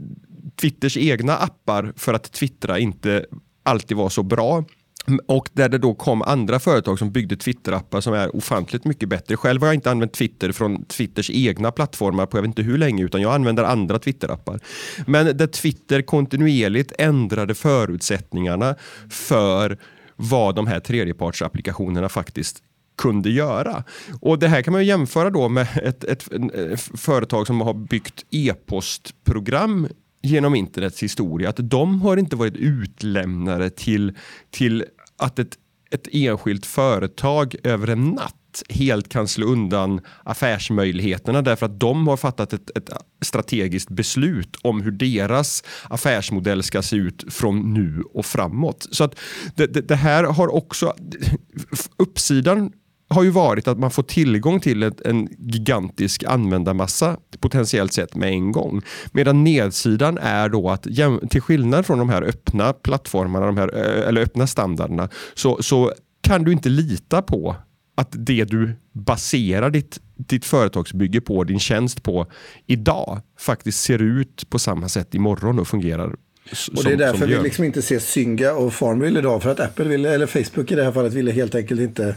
Twitters 0.61 0.97
egna 0.97 1.37
appar 1.37 1.93
för 1.97 2.15
att 2.15 2.33
twittra 2.33 2.79
inte 2.79 3.25
alltid 3.63 3.97
var 3.97 4.09
så 4.09 4.23
bra. 4.23 4.65
Mm, 5.07 5.21
och 5.27 5.49
där 5.53 5.69
det 5.69 5.79
då 5.79 5.95
kom 5.95 6.23
andra 6.23 6.59
företag 6.61 6.99
som 6.99 7.13
byggde 7.13 7.37
Twitter-appar 7.37 8.01
som 8.01 8.15
är 8.15 8.37
ofantligt 8.37 8.85
mycket 8.85 9.09
bättre. 9.09 9.37
Själv 9.37 9.61
har 9.61 9.69
jag 9.69 9.75
inte 9.75 9.91
använt 9.91 10.13
Twitter 10.13 10.53
från 10.53 10.85
Twitters 10.85 11.31
egna 11.31 11.73
plattformar 11.73 12.27
på 12.27 12.37
jag 12.37 12.43
vet 12.43 12.49
inte 12.49 12.63
hur 12.63 12.79
länge 12.79 13.05
utan 13.05 13.23
jag 13.23 13.35
använder 13.35 13.65
andra 13.65 13.99
Twitter-appar. 13.99 14.61
Men 15.07 15.37
där 15.37 15.47
Twitter 15.47 16.03
kontinuerligt 16.03 16.93
ändrade 16.99 17.55
förutsättningarna 17.55 18.75
för 19.11 19.79
vad 20.17 20.55
de 20.55 20.67
här 20.67 20.81
tredjepartsapplikationerna 20.81 22.09
faktiskt 22.09 22.63
kunde 22.99 23.31
göra. 23.31 23.85
Och 24.21 24.39
Det 24.39 24.49
här 24.49 24.63
kan 24.63 24.73
man 24.73 24.87
jämföra 24.87 25.31
då 25.31 25.49
med 25.49 25.67
ett, 25.83 26.05
ett, 26.05 26.33
ett 26.55 26.81
företag 26.81 27.47
som 27.47 27.61
har 27.61 27.75
byggt 27.75 28.25
e-postprogram 28.31 29.89
genom 30.25 30.55
internets 30.55 31.03
historia 31.03 31.49
att 31.49 31.71
de 31.71 32.03
har 32.03 32.17
inte 32.17 32.37
varit 32.37 32.57
utlämnade 32.57 33.71
till, 33.71 34.13
till 34.51 34.85
att 35.19 35.39
ett, 35.39 35.59
ett 35.91 36.09
enskilt 36.13 36.67
företag 36.67 37.55
över 37.63 37.89
en 37.89 38.11
natt 38.11 38.63
helt 38.69 39.09
kan 39.09 39.29
slå 39.29 39.47
undan 39.47 40.01
affärsmöjligheterna 40.23 41.43
därför 41.43 41.67
att 41.67 41.81
de 41.81 42.09
har 42.09 42.17
fattat 42.17 42.53
ett, 42.53 42.79
ett, 42.79 42.91
strategiskt 43.23 43.91
beslut 43.91 44.57
om 44.63 44.83
hur 44.83 44.91
deras 44.91 45.65
affärsmodell 45.89 46.63
ska 46.63 46.83
se 46.83 46.97
ut 46.97 47.25
från 47.29 47.75
nu 47.75 48.03
och 48.15 48.27
framåt. 48.27 48.87
Så 48.91 49.05
att 49.05 49.19
det, 49.55 49.67
det, 49.67 49.81
det 49.81 49.97
här 49.97 50.25
har 50.25 50.55
också 50.55 50.95
uppsidan 51.97 52.73
har 53.15 53.23
ju 53.23 53.31
varit 53.31 53.69
att 53.69 53.79
man 53.79 53.91
får 53.91 54.03
tillgång 54.03 54.61
till 54.61 54.83
ett, 54.83 55.01
en 55.01 55.29
gigantisk 55.39 56.25
användarmassa 56.25 57.17
potentiellt 57.41 57.93
sett 57.93 58.17
med 58.17 58.29
en 58.29 58.53
gång. 58.53 58.83
Medan 59.13 59.45
nedsidan 59.45 60.19
är 60.19 60.49
då 60.49 60.71
att 60.71 60.83
till 61.31 61.41
skillnad 61.41 61.87
från 61.87 61.99
de 61.99 62.09
här 62.09 62.23
öppna 62.23 62.73
plattformarna, 62.73 63.47
de 63.47 63.57
här, 63.57 63.69
eller 63.75 64.21
öppna 64.21 64.47
standarderna, 64.47 65.09
så, 65.35 65.63
så 65.63 65.93
kan 66.21 66.45
du 66.45 66.53
inte 66.53 66.69
lita 66.69 67.23
på 67.23 67.57
att 67.97 68.09
det 68.13 68.45
du 68.45 68.77
baserar 68.93 69.71
ditt, 69.71 70.01
ditt 70.17 70.45
företagsbygge 70.45 71.21
på, 71.21 71.45
din 71.45 71.61
tjänst 71.61 72.03
på 72.03 72.27
idag 72.67 73.21
faktiskt 73.39 73.81
ser 73.81 74.03
ut 74.03 74.51
på 74.51 74.59
samma 74.59 74.89
sätt 74.89 75.15
imorgon 75.15 75.59
och 75.59 75.69
fungerar 75.69 76.15
och 76.77 76.85
det 76.85 76.93
är 76.93 76.97
därför 76.97 77.27
vi 77.27 77.43
liksom 77.43 77.65
inte 77.65 77.83
ser 77.83 77.99
Synga 77.99 78.53
och 78.53 78.73
Farmville 78.73 79.19
idag. 79.19 79.43
För 79.43 79.51
att 79.51 79.61
Apple 79.61 79.85
ville, 79.85 80.15
eller 80.15 80.27
Facebook 80.27 80.73
i 80.73 80.75
det 80.75 80.85
här 80.85 80.93
fallet, 80.93 81.13
ville 81.13 81.33
helt 81.33 81.55
enkelt 81.55 81.81
inte 81.81 82.17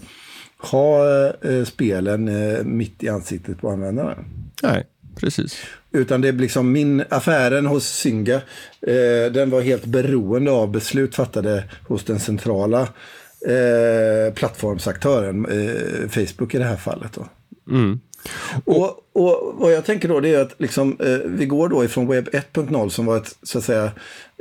ha 0.57 1.07
eh, 1.41 1.63
spelen 1.65 2.27
eh, 2.27 2.63
mitt 2.63 3.03
i 3.03 3.09
ansiktet 3.09 3.61
på 3.61 3.69
användaren. 3.69 4.25
Nej, 4.63 4.85
precis. 5.15 5.63
Utan 5.91 6.21
det 6.21 6.27
är 6.27 6.33
liksom 6.33 6.71
min 6.71 7.03
affären 7.09 7.65
hos 7.65 7.87
Synga, 7.87 8.35
eh, 8.81 9.31
den 9.31 9.49
var 9.49 9.61
helt 9.61 9.85
beroende 9.85 10.51
av 10.51 10.71
beslut 10.71 11.15
fattade 11.15 11.63
hos 11.87 12.03
den 12.03 12.19
centrala 12.19 12.81
eh, 13.45 14.33
plattformsaktören, 14.33 15.45
eh, 15.45 16.09
Facebook 16.09 16.55
i 16.55 16.57
det 16.57 16.63
här 16.63 16.77
fallet. 16.77 17.13
Då. 17.13 17.27
Mm. 17.69 17.99
Och, 18.65 18.99
och, 19.13 19.55
vad 19.57 19.73
jag 19.73 19.85
tänker 19.85 20.07
då 20.07 20.19
det 20.19 20.35
är 20.35 20.41
att 20.41 20.55
liksom, 20.57 20.97
eh, 20.99 21.17
vi 21.25 21.45
går 21.45 21.69
då 21.69 21.85
ifrån 21.85 22.07
webb 22.07 22.27
1.0 22.27 22.89
som 22.89 23.05
var 23.05 23.17
ett 23.17 23.35
så 23.43 23.57
att 23.57 23.63
säga 23.63 23.91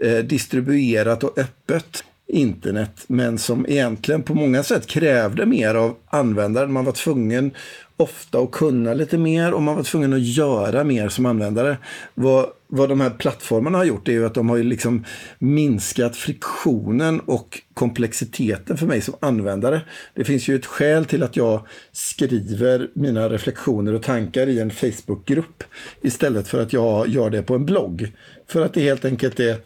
eh, 0.03 0.19
distribuerat 0.19 1.25
och 1.25 1.39
öppet 1.39 2.05
internet, 2.29 3.05
men 3.07 3.39
som 3.39 3.67
egentligen 3.69 4.23
på 4.23 4.35
många 4.35 4.63
sätt 4.63 4.87
krävde 4.87 5.47
mer 5.47 5.75
av 5.75 5.97
användaren. 6.07 6.73
Man 6.73 6.85
var 6.85 6.93
tvungen 6.93 7.51
ofta 7.97 8.39
att 8.39 8.51
kunna 8.51 8.95
lite 8.95 9.19
mer 9.19 9.53
och 9.53 9.63
man 9.63 9.77
var 9.77 9.83
tvungen 9.83 10.13
att 10.13 10.23
göra 10.23 10.85
mer 10.85 11.09
som 11.09 11.27
användare. 11.27 11.77
Vad, 12.15 12.47
vad 12.69 12.89
de 12.89 13.01
här 13.01 13.11
plattformarna 13.11 13.79
har 13.79 13.85
gjort 13.85 14.09
är 14.09 14.13
ju 14.13 14.27
att 14.27 14.35
de 14.35 14.49
har 14.49 14.59
liksom 14.59 15.05
minskat 15.39 16.17
friktionen 16.17 17.21
och 17.21 17.63
komplexiteten 17.75 18.77
för 18.77 18.87
mig 18.87 19.01
som 19.01 19.15
användare. 19.21 19.81
Det 20.15 20.25
finns 20.25 20.49
ju 20.49 20.57
ett 20.57 20.67
skäl 20.67 21.05
till 21.05 21.23
att 21.23 21.37
jag 21.37 21.67
skriver 21.93 22.91
mina 22.95 23.29
reflektioner 23.29 23.95
och 23.95 24.03
tankar 24.03 24.47
i 24.47 24.61
en 24.61 24.71
Facebookgrupp 24.71 25.65
istället 26.03 26.49
för 26.49 26.63
att 26.63 26.73
jag 26.73 27.09
gör 27.09 27.31
det 27.31 27.43
på 27.43 27.55
en 27.55 27.67
blogg. 27.67 28.13
För 28.49 28.65
att 28.65 28.75
det 28.75 28.81
helt 28.81 29.05
enkelt 29.05 29.41
är 29.41 29.57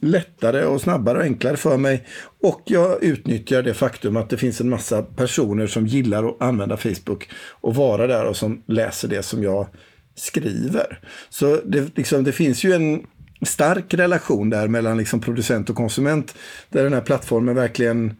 lättare 0.00 0.64
och 0.64 0.80
snabbare 0.80 1.18
och 1.18 1.24
enklare 1.24 1.56
för 1.56 1.76
mig. 1.76 2.06
Och 2.42 2.62
jag 2.64 3.02
utnyttjar 3.02 3.62
det 3.62 3.74
faktum 3.74 4.16
att 4.16 4.30
det 4.30 4.36
finns 4.36 4.60
en 4.60 4.70
massa 4.70 5.02
personer 5.02 5.66
som 5.66 5.86
gillar 5.86 6.28
att 6.28 6.42
använda 6.42 6.76
Facebook 6.76 7.28
och 7.60 7.74
vara 7.74 8.06
där 8.06 8.24
och 8.24 8.36
som 8.36 8.62
läser 8.66 9.08
det 9.08 9.22
som 9.22 9.42
jag 9.42 9.66
skriver. 10.14 11.00
Så 11.28 11.60
det, 11.64 11.96
liksom, 11.96 12.24
det 12.24 12.32
finns 12.32 12.64
ju 12.64 12.72
en 12.72 13.06
stark 13.42 13.94
relation 13.94 14.50
där 14.50 14.68
mellan 14.68 14.98
liksom 14.98 15.20
producent 15.20 15.70
och 15.70 15.76
konsument 15.76 16.34
där 16.68 16.84
den 16.84 16.92
här 16.92 17.00
plattformen 17.00 17.54
verkligen 17.54 18.16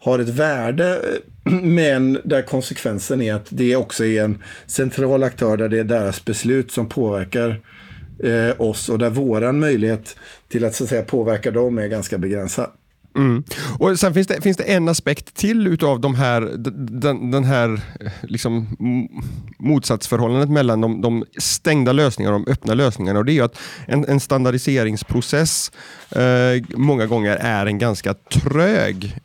har 0.00 0.18
ett 0.18 0.28
värde 0.28 1.00
men 1.62 2.18
där 2.24 2.42
konsekvensen 2.42 3.22
är 3.22 3.34
att 3.34 3.46
det 3.48 3.76
också 3.76 4.04
är 4.04 4.24
en 4.24 4.42
central 4.66 5.22
aktör 5.22 5.56
där 5.56 5.68
det 5.68 5.78
är 5.78 5.84
deras 5.84 6.24
beslut 6.24 6.70
som 6.70 6.88
påverkar 6.88 7.60
eh, 8.22 8.60
oss 8.60 8.88
och 8.88 8.98
där 8.98 9.10
våran 9.10 9.60
möjlighet 9.60 10.16
till 10.48 10.64
att, 10.64 10.74
så 10.74 10.84
att 10.84 10.90
säga, 10.90 11.02
påverka 11.02 11.50
dem 11.50 11.78
är 11.78 11.86
ganska 11.86 12.18
begränsad. 12.18 12.70
Mm. 13.16 13.44
Och 13.78 13.98
Sen 13.98 14.14
finns 14.14 14.26
det, 14.26 14.40
finns 14.40 14.56
det 14.56 14.64
en 14.64 14.88
aspekt 14.88 15.34
till 15.34 15.66
utav 15.66 16.00
de 16.00 16.14
här, 16.14 16.40
den, 17.00 17.30
den 17.30 17.44
här 17.44 17.80
eh, 18.00 18.12
liksom, 18.22 18.76
motsatsförhållandet 19.58 20.50
mellan 20.50 20.80
de, 20.80 21.00
de, 21.00 21.24
stängda 21.38 21.92
lösningarna 21.92 22.36
och 22.36 22.44
de 22.44 22.52
öppna 22.52 22.74
lösningarna. 22.74 23.18
Och 23.18 23.24
det 23.24 23.38
är 23.38 23.42
att 23.42 23.58
en, 23.86 24.04
en 24.04 24.20
standardiseringsprocess 24.20 25.72
eh, 26.10 26.64
många 26.76 27.06
gånger 27.06 27.36
är 27.36 27.66
en 27.66 27.78
ganska 27.78 28.14
trög 28.14 29.16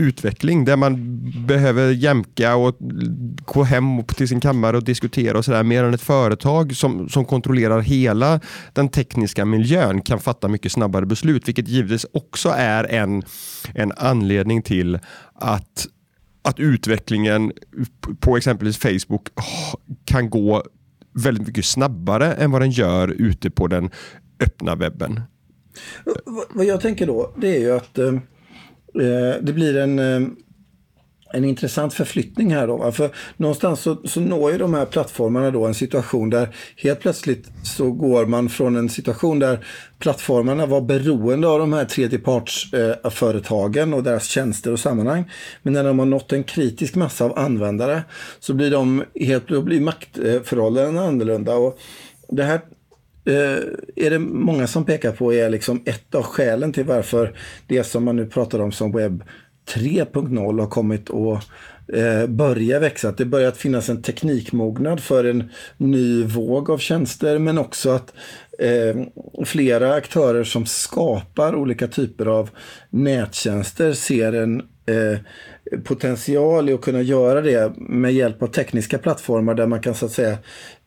utveckling 0.00 0.64
där 0.64 0.76
man 0.76 1.20
behöver 1.46 1.90
jämka 1.90 2.56
och 2.56 2.76
gå 3.44 3.62
hem 3.62 4.04
till 4.04 4.28
sin 4.28 4.40
kammare 4.40 4.76
och 4.76 4.84
diskutera 4.84 5.38
och 5.38 5.44
sådär. 5.44 5.62
Mer 5.62 5.84
än 5.84 5.94
ett 5.94 6.02
företag 6.02 6.76
som, 6.76 7.08
som 7.08 7.24
kontrollerar 7.24 7.80
hela 7.80 8.40
den 8.72 8.88
tekniska 8.88 9.44
miljön 9.44 10.02
kan 10.02 10.18
fatta 10.18 10.48
mycket 10.48 10.72
snabbare 10.72 11.06
beslut, 11.06 11.48
vilket 11.48 11.68
givetvis 11.68 12.06
också 12.12 12.48
är 12.48 12.84
en, 12.84 13.22
en 13.74 13.92
anledning 13.96 14.62
till 14.62 14.98
att 15.34 15.86
att 16.42 16.60
utvecklingen 16.60 17.52
på 18.20 18.36
exempelvis 18.36 18.78
Facebook 18.78 19.28
kan 20.04 20.30
gå 20.30 20.64
väldigt 21.12 21.46
mycket 21.46 21.64
snabbare 21.64 22.32
än 22.32 22.50
vad 22.50 22.60
den 22.60 22.70
gör 22.70 23.08
ute 23.08 23.50
på 23.50 23.66
den 23.66 23.90
öppna 24.40 24.74
webben. 24.74 25.20
Vad 26.50 26.66
jag 26.66 26.80
tänker 26.80 27.06
då, 27.06 27.34
det 27.36 27.56
är 27.56 27.60
ju 27.60 27.70
att 27.76 27.98
eh, 27.98 28.12
Eh, 28.94 29.42
det 29.42 29.52
blir 29.52 29.76
en, 29.76 29.98
eh, 29.98 30.20
en 31.32 31.44
intressant 31.44 31.94
förflyttning 31.94 32.54
här 32.54 32.66
då. 32.66 32.92
För 32.92 33.10
någonstans 33.36 33.80
så, 33.80 33.96
så 34.04 34.20
når 34.20 34.52
ju 34.52 34.58
de 34.58 34.74
här 34.74 34.86
plattformarna 34.86 35.50
då 35.50 35.66
en 35.66 35.74
situation 35.74 36.30
där 36.30 36.56
helt 36.76 37.00
plötsligt 37.00 37.50
så 37.62 37.90
går 37.90 38.26
man 38.26 38.48
från 38.48 38.76
en 38.76 38.88
situation 38.88 39.38
där 39.38 39.64
plattformarna 39.98 40.66
var 40.66 40.80
beroende 40.80 41.48
av 41.48 41.58
de 41.58 41.72
här 41.72 41.84
tredjepartsföretagen 41.84 43.92
eh, 43.92 43.98
och 43.98 44.04
deras 44.04 44.26
tjänster 44.26 44.72
och 44.72 44.80
sammanhang. 44.80 45.30
Men 45.62 45.72
när 45.72 45.84
de 45.84 45.98
har 45.98 46.06
nått 46.06 46.32
en 46.32 46.44
kritisk 46.44 46.94
massa 46.94 47.24
av 47.24 47.38
användare 47.38 48.02
så 48.40 48.54
blir 48.54 48.70
de 48.70 49.04
helt, 49.14 49.48
då 49.48 49.62
blir 49.62 49.80
maktförhållandena 49.80 51.06
annorlunda. 51.06 51.54
Och 51.54 51.78
det 52.28 52.42
här 52.42 52.60
Eh, 53.24 53.58
är 53.96 54.10
det 54.10 54.18
många 54.18 54.66
som 54.66 54.84
pekar 54.84 55.12
på 55.12 55.34
är 55.34 55.50
liksom 55.50 55.82
ett 55.84 56.14
av 56.14 56.22
skälen 56.22 56.72
till 56.72 56.84
varför 56.84 57.36
det 57.66 57.84
som 57.84 58.04
man 58.04 58.16
nu 58.16 58.26
pratar 58.26 58.58
om 58.58 58.72
som 58.72 58.92
webb 58.92 59.24
3.0 59.74 60.60
har 60.60 60.66
kommit 60.66 61.10
att 61.10 61.44
eh, 61.92 62.26
börja 62.26 62.78
växa. 62.78 63.08
Att 63.08 63.18
det 63.18 63.24
börjat 63.24 63.56
finnas 63.56 63.88
en 63.88 64.02
teknikmognad 64.02 65.00
för 65.00 65.24
en 65.24 65.50
ny 65.76 66.24
våg 66.24 66.70
av 66.70 66.78
tjänster 66.78 67.38
men 67.38 67.58
också 67.58 67.90
att 67.90 68.14
eh, 68.58 68.96
flera 69.44 69.94
aktörer 69.94 70.44
som 70.44 70.66
skapar 70.66 71.54
olika 71.54 71.88
typer 71.88 72.26
av 72.26 72.50
nättjänster 72.90 73.92
ser 73.92 74.32
en 74.32 74.60
eh, 74.86 75.18
potential 75.84 76.68
i 76.68 76.72
att 76.72 76.80
kunna 76.80 77.02
göra 77.02 77.40
det 77.40 77.72
med 77.76 78.12
hjälp 78.12 78.42
av 78.42 78.46
tekniska 78.46 78.98
plattformar 78.98 79.54
där 79.54 79.66
man 79.66 79.80
kan 79.80 79.94
så 79.94 80.06
att 80.06 80.12
säga 80.12 80.38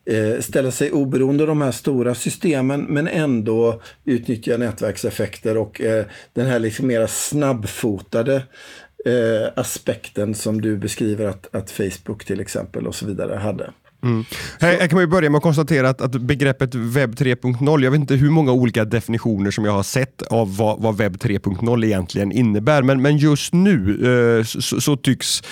Eh, 0.06 0.40
ställa 0.40 0.70
sig 0.70 0.92
oberoende 0.92 1.42
av 1.42 1.48
de 1.48 1.62
här 1.62 1.72
stora 1.72 2.14
systemen 2.14 2.80
men 2.80 3.08
ändå 3.08 3.82
utnyttja 4.04 4.56
nätverkseffekter 4.56 5.56
och 5.56 5.80
eh, 5.80 6.04
den 6.32 6.46
här 6.46 6.58
liksom 6.58 6.86
mera 6.86 7.08
snabbfotade 7.08 8.42
eh, 9.04 9.48
aspekten 9.56 10.34
som 10.34 10.60
du 10.60 10.76
beskriver 10.76 11.26
att, 11.26 11.54
att 11.54 11.70
Facebook 11.70 12.24
till 12.24 12.40
exempel 12.40 12.86
och 12.86 12.94
så 12.94 13.06
vidare 13.06 13.34
hade. 13.34 13.70
Mm. 14.04 14.24
Här, 14.60 14.78
här, 14.80 14.88
kan 14.88 14.98
man 14.98 15.10
börja 15.10 15.30
med 15.30 15.36
att 15.36 15.42
konstatera 15.42 15.88
att, 15.88 16.00
att 16.00 16.12
begreppet 16.12 16.74
webb 16.74 17.14
3.0, 17.14 17.84
jag 17.84 17.90
vet 17.90 18.00
inte 18.00 18.14
hur 18.14 18.30
många 18.30 18.52
olika 18.52 18.84
definitioner 18.84 19.50
som 19.50 19.64
jag 19.64 19.72
har 19.72 19.82
sett 19.82 20.22
av 20.22 20.56
vad, 20.56 20.82
vad 20.82 20.96
webb 20.96 21.16
3.0 21.16 21.84
egentligen 21.84 22.32
innebär, 22.32 22.82
men, 22.82 23.02
men 23.02 23.16
just 23.16 23.52
nu 23.52 24.38
eh, 24.38 24.44
så, 24.44 24.80
så, 24.80 24.96
tycks, 24.96 25.42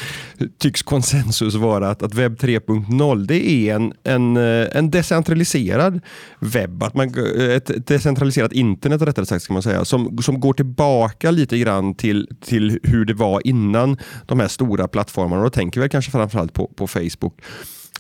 tycks 0.59 0.83
konsensus 0.83 1.55
vara 1.55 1.91
att, 1.91 2.03
att 2.03 2.15
webb 2.15 2.37
3.0 2.39 3.27
det 3.27 3.51
är 3.51 3.75
en, 3.75 3.93
en, 4.05 4.37
eh, 4.37 4.77
en 4.77 4.91
decentraliserad 4.91 6.01
webb, 6.41 6.83
att 6.83 6.95
man, 6.95 7.15
eh, 7.39 7.45
ett 7.45 7.87
decentraliserat 7.87 8.53
internet 8.53 9.03
rättare 9.03 9.27
sagt 9.27 9.45
ska 9.45 9.53
man 9.53 9.63
säga, 9.63 9.85
som, 9.85 10.19
som 10.19 10.41
går 10.41 10.53
tillbaka 10.53 11.31
lite 11.31 11.59
grann 11.59 11.95
till, 11.95 12.29
till 12.45 12.79
hur 12.83 13.05
det 13.05 13.15
var 13.15 13.47
innan 13.47 13.97
de 14.27 14.41
här 14.41 14.49
stora 14.49 14.89
plattformarna. 14.89 15.43
Då 15.43 15.51
tänker 15.51 15.81
vi 15.81 15.89
kanske 15.89 16.11
framförallt 16.11 16.53
på, 16.53 16.67
på 16.67 16.87
Facebook 16.87 17.41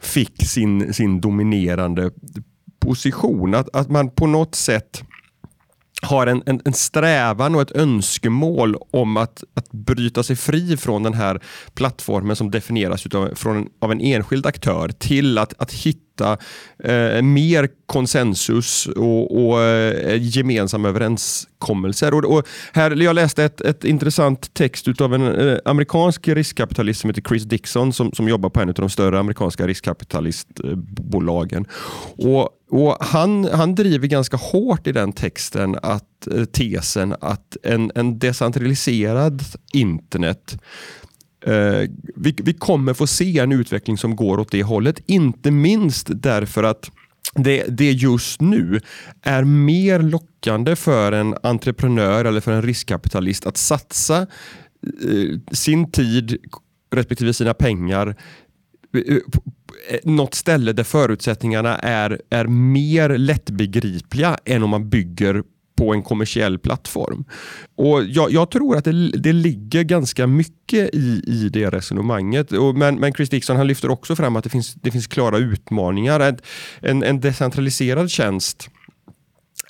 fick 0.02 0.46
sin, 0.46 0.94
sin 0.94 1.20
dominerande 1.20 2.10
position. 2.80 3.54
Att, 3.54 3.76
att 3.76 3.90
man 3.90 4.10
på 4.10 4.26
något 4.26 4.54
sätt 4.54 5.02
har 6.02 6.26
en, 6.26 6.42
en, 6.46 6.60
en, 6.64 6.72
strävan 6.72 7.54
och 7.54 7.62
ett 7.62 7.72
önskemål 7.72 8.76
om 8.90 9.16
att, 9.16 9.44
att 9.54 9.72
bryta 9.72 10.22
sig 10.22 10.36
fri 10.36 10.76
från 10.76 11.02
den 11.02 11.14
här 11.14 11.40
plattformen 11.74 12.36
som 12.36 12.50
definieras 12.50 13.06
utav, 13.06 13.34
från, 13.34 13.68
av 13.78 13.92
en 13.92 14.00
enskild 14.00 14.46
aktör 14.46 14.88
till 14.88 15.38
att, 15.38 15.54
att 15.58 15.72
hitta 15.72 16.38
eh, 16.84 17.22
mer 17.22 17.68
konsensus 17.86 18.86
och, 18.86 19.46
och 19.46 19.62
eh, 19.62 20.22
gemensamma 20.22 20.88
överenskommelser. 20.88 22.14
Och, 22.14 22.24
och, 22.24 22.46
här, 22.72 22.90
jag 22.90 23.14
läste 23.14 23.44
ett, 23.44 23.60
ett 23.60 23.84
intressant 23.84 24.54
text 24.54 25.00
av 25.00 25.14
en 25.14 25.48
eh, 25.48 25.58
amerikansk 25.64 26.28
riskkapitalist 26.28 27.00
som 27.00 27.10
heter 27.10 27.22
Chris 27.22 27.42
Dixon 27.42 27.92
som, 27.92 28.12
som 28.12 28.28
jobbar 28.28 28.50
på 28.50 28.60
en 28.60 28.68
av 28.68 28.74
de 28.74 28.90
större 28.90 29.18
amerikanska 29.18 29.66
riskkapitalistbolagen. 29.66 31.66
Och 32.16 32.58
och 32.72 32.96
han, 33.00 33.44
han 33.44 33.74
driver 33.74 34.08
ganska 34.08 34.36
hårt 34.36 34.86
i 34.86 34.92
den 34.92 35.12
texten 35.12 35.76
att 35.82 36.26
eh, 36.26 36.44
tesen 36.44 37.14
att 37.20 37.56
en, 37.62 37.92
en 37.94 38.18
decentraliserad 38.18 39.42
internet 39.72 40.62
eh, 41.46 41.90
vi, 42.16 42.36
vi 42.42 42.52
kommer 42.52 42.94
få 42.94 43.06
se 43.06 43.38
en 43.38 43.52
utveckling 43.52 43.98
som 43.98 44.16
går 44.16 44.40
åt 44.40 44.50
det 44.50 44.62
hållet. 44.62 45.00
Inte 45.06 45.50
minst 45.50 46.06
därför 46.10 46.62
att 46.62 46.90
det, 47.34 47.64
det 47.68 47.92
just 47.92 48.40
nu 48.40 48.80
är 49.22 49.44
mer 49.44 49.98
lockande 49.98 50.76
för 50.76 51.12
en 51.12 51.36
entreprenör 51.42 52.24
eller 52.24 52.40
för 52.40 52.52
en 52.52 52.62
riskkapitalist 52.62 53.46
att 53.46 53.56
satsa 53.56 54.18
eh, 54.20 55.38
sin 55.52 55.90
tid 55.90 56.36
respektive 56.94 57.34
sina 57.34 57.54
pengar 57.54 58.16
eh, 59.06 59.16
Eh, 59.88 59.98
något 60.04 60.34
ställe 60.34 60.72
där 60.72 60.84
förutsättningarna 60.84 61.76
är, 61.76 62.20
är 62.30 62.46
mer 62.46 63.08
lättbegripliga 63.18 64.38
än 64.44 64.62
om 64.62 64.70
man 64.70 64.88
bygger 64.88 65.42
på 65.76 65.94
en 65.94 66.02
kommersiell 66.02 66.58
plattform. 66.58 67.24
Och 67.76 68.04
jag, 68.04 68.30
jag 68.32 68.50
tror 68.50 68.76
att 68.76 68.84
det, 68.84 69.10
det, 69.10 69.32
ligger 69.32 69.82
ganska 69.82 70.26
mycket 70.26 70.94
i, 70.94 71.22
i 71.26 71.48
det 71.52 71.70
resonemanget. 71.70 72.52
Och, 72.52 72.76
men, 72.76 72.94
men 73.00 73.14
Chris 73.14 73.30
Dixon 73.30 73.56
han 73.56 73.66
lyfter 73.66 73.90
också 73.90 74.16
fram 74.16 74.36
att 74.36 74.44
det 74.44 74.50
finns, 74.50 74.74
det 74.74 74.90
finns 74.90 75.06
klara 75.06 75.38
utmaningar. 75.38 76.36
En, 76.80 77.02
en 77.02 77.20
decentraliserad 77.20 78.10
tjänst 78.10 78.70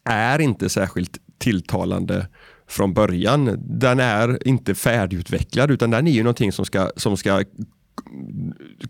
är 0.05 0.39
inte 0.39 0.69
särskilt 0.69 1.19
tilltalande 1.39 2.27
från 2.69 2.95
början. 2.95 3.59
Den 3.59 4.01
är 4.01 4.49
inte 4.49 4.75
färdigutvecklad 4.75 5.71
utan 5.71 5.91
den 5.91 6.07
är 6.07 6.13
ju 6.13 6.23
någonting 6.23 6.53
som 6.53 6.65
ska, 6.65 6.91
som 6.97 7.17
ska 7.17 7.45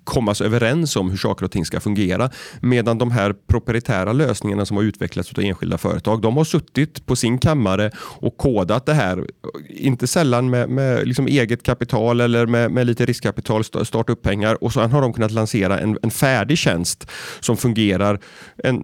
kommas 0.05 0.41
överens 0.41 0.97
om 0.97 1.11
hur 1.11 1.17
saker 1.17 1.45
och 1.45 1.53
ting 1.53 1.65
ska 1.65 1.81
fungera. 1.81 2.31
Medan 2.61 2.99
de 2.99 3.11
här 3.11 3.35
proprietära 3.47 4.13
lösningarna 4.13 4.67
som 4.67 4.77
har 4.77 4.85
utvecklats 4.85 5.33
av 5.33 5.45
enskilda 5.45 5.79
företag, 5.79 6.23
de 6.23 6.37
har 6.37 6.45
suttit 6.45 7.07
på 7.07 7.17
sin 7.17 7.39
kammare 7.39 7.91
och 7.97 8.37
kodat 8.37 8.87
det 8.87 8.95
här. 8.95 9.27
Inte 9.69 10.07
sällan 10.07 10.51
med, 10.51 10.69
med 10.69 11.09
liksom 11.09 11.27
eget 11.27 11.63
kapital 11.63 12.21
eller 12.21 12.47
med, 12.47 12.71
med 12.71 12.87
lite 12.87 13.07
riskkapital, 13.07 13.65
starta 13.65 14.13
upp 14.13 14.23
pengar 14.23 14.65
och 14.65 14.73
sen 14.73 14.93
har 14.93 15.03
de 15.03 15.13
kunnat 15.13 15.33
lansera 15.33 15.81
en, 15.81 15.99
en 16.03 16.11
färdig 16.11 16.59
tjänst 16.59 17.11
som 17.41 17.57
fungerar 17.57 18.21
en, 18.57 18.83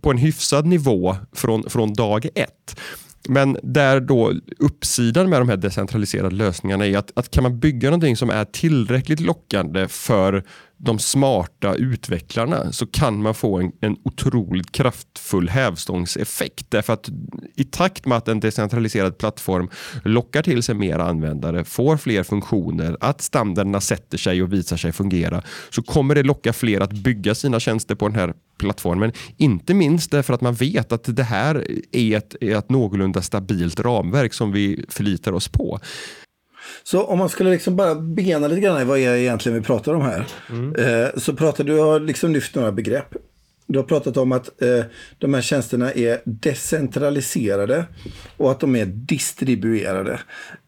på 0.00 0.10
en 0.10 0.18
hyfsad 0.18 0.66
nivå 0.66 1.16
från, 1.32 1.70
från 1.70 1.94
dag 1.94 2.28
ett. 2.34 2.80
Men 3.28 3.56
där 3.62 4.00
då 4.00 4.32
uppsidan 4.58 5.30
med 5.30 5.40
de 5.40 5.48
här 5.48 5.56
decentraliserade 5.56 6.34
lösningarna 6.36 6.86
är 6.86 6.98
att, 6.98 7.18
att 7.18 7.30
kan 7.30 7.42
man 7.42 7.58
bygga 7.60 7.90
någonting 7.90 8.16
som 8.16 8.30
är 8.30 8.44
tillräckligt 8.44 9.20
lockande 9.20 9.88
för 9.88 10.44
de 10.78 10.98
smarta 10.98 11.74
utvecklarna 11.74 12.72
så 12.72 12.86
kan 12.86 13.22
man 13.22 13.34
få 13.34 13.58
en, 13.58 13.72
en 13.80 13.96
otroligt 14.04 14.72
kraftfull 14.72 15.48
hävstångseffekt. 15.48 16.70
Därför 16.70 16.92
att 16.92 17.08
i 17.56 17.64
takt 17.64 18.06
med 18.06 18.18
att 18.18 18.28
en 18.28 18.40
decentraliserad 18.40 19.18
plattform 19.18 19.70
lockar 20.04 20.42
till 20.42 20.62
sig 20.62 20.74
mer 20.74 20.98
användare, 20.98 21.64
får 21.64 21.96
fler 21.96 22.22
funktioner, 22.22 22.96
att 23.00 23.20
standarderna 23.20 23.80
sätter 23.80 24.18
sig 24.18 24.42
och 24.42 24.52
visar 24.52 24.76
sig 24.76 24.92
fungera, 24.92 25.42
så 25.70 25.82
kommer 25.82 26.14
det 26.14 26.22
locka 26.22 26.52
fler 26.52 26.80
att 26.80 26.92
bygga 26.92 27.34
sina 27.34 27.60
tjänster 27.60 27.94
på 27.94 28.08
den 28.08 28.18
här 28.18 28.34
plattformen. 28.58 29.12
Inte 29.36 29.74
minst 29.74 30.10
därför 30.10 30.34
att 30.34 30.40
man 30.40 30.54
vet 30.54 30.92
att 30.92 31.16
det 31.16 31.22
här 31.22 31.66
är 31.92 32.16
ett, 32.16 32.36
är 32.40 32.56
ett 32.56 32.70
någorlunda 32.70 33.22
stabilt 33.22 33.80
ramverk 33.80 34.34
som 34.34 34.52
vi 34.52 34.84
förlitar 34.88 35.32
oss 35.32 35.48
på. 35.48 35.80
Så 36.82 37.02
om 37.02 37.18
man 37.18 37.28
skulle 37.28 37.50
liksom 37.50 37.76
bara 37.76 37.94
bena 37.94 38.48
lite 38.48 38.60
grann 38.60 38.82
i 38.82 38.84
vad 38.84 38.98
är 38.98 39.14
egentligen 39.14 39.58
vi 39.58 39.64
pratar 39.64 39.94
om 39.94 40.02
här. 40.02 40.26
Mm. 40.50 40.74
Eh, 40.74 41.08
så 41.16 41.34
pratar 41.34 41.64
du, 41.64 41.78
har 41.78 42.00
liksom 42.00 42.32
lyft 42.32 42.54
några 42.54 42.72
begrepp. 42.72 43.14
Du 43.70 43.78
har 43.78 43.84
pratat 43.84 44.16
om 44.16 44.32
att 44.32 44.62
eh, 44.62 44.84
de 45.18 45.34
här 45.34 45.42
tjänsterna 45.42 45.92
är 45.92 46.20
decentraliserade 46.24 47.84
och 48.36 48.50
att 48.50 48.60
de 48.60 48.76
är 48.76 48.86
distribuerade. 48.86 50.20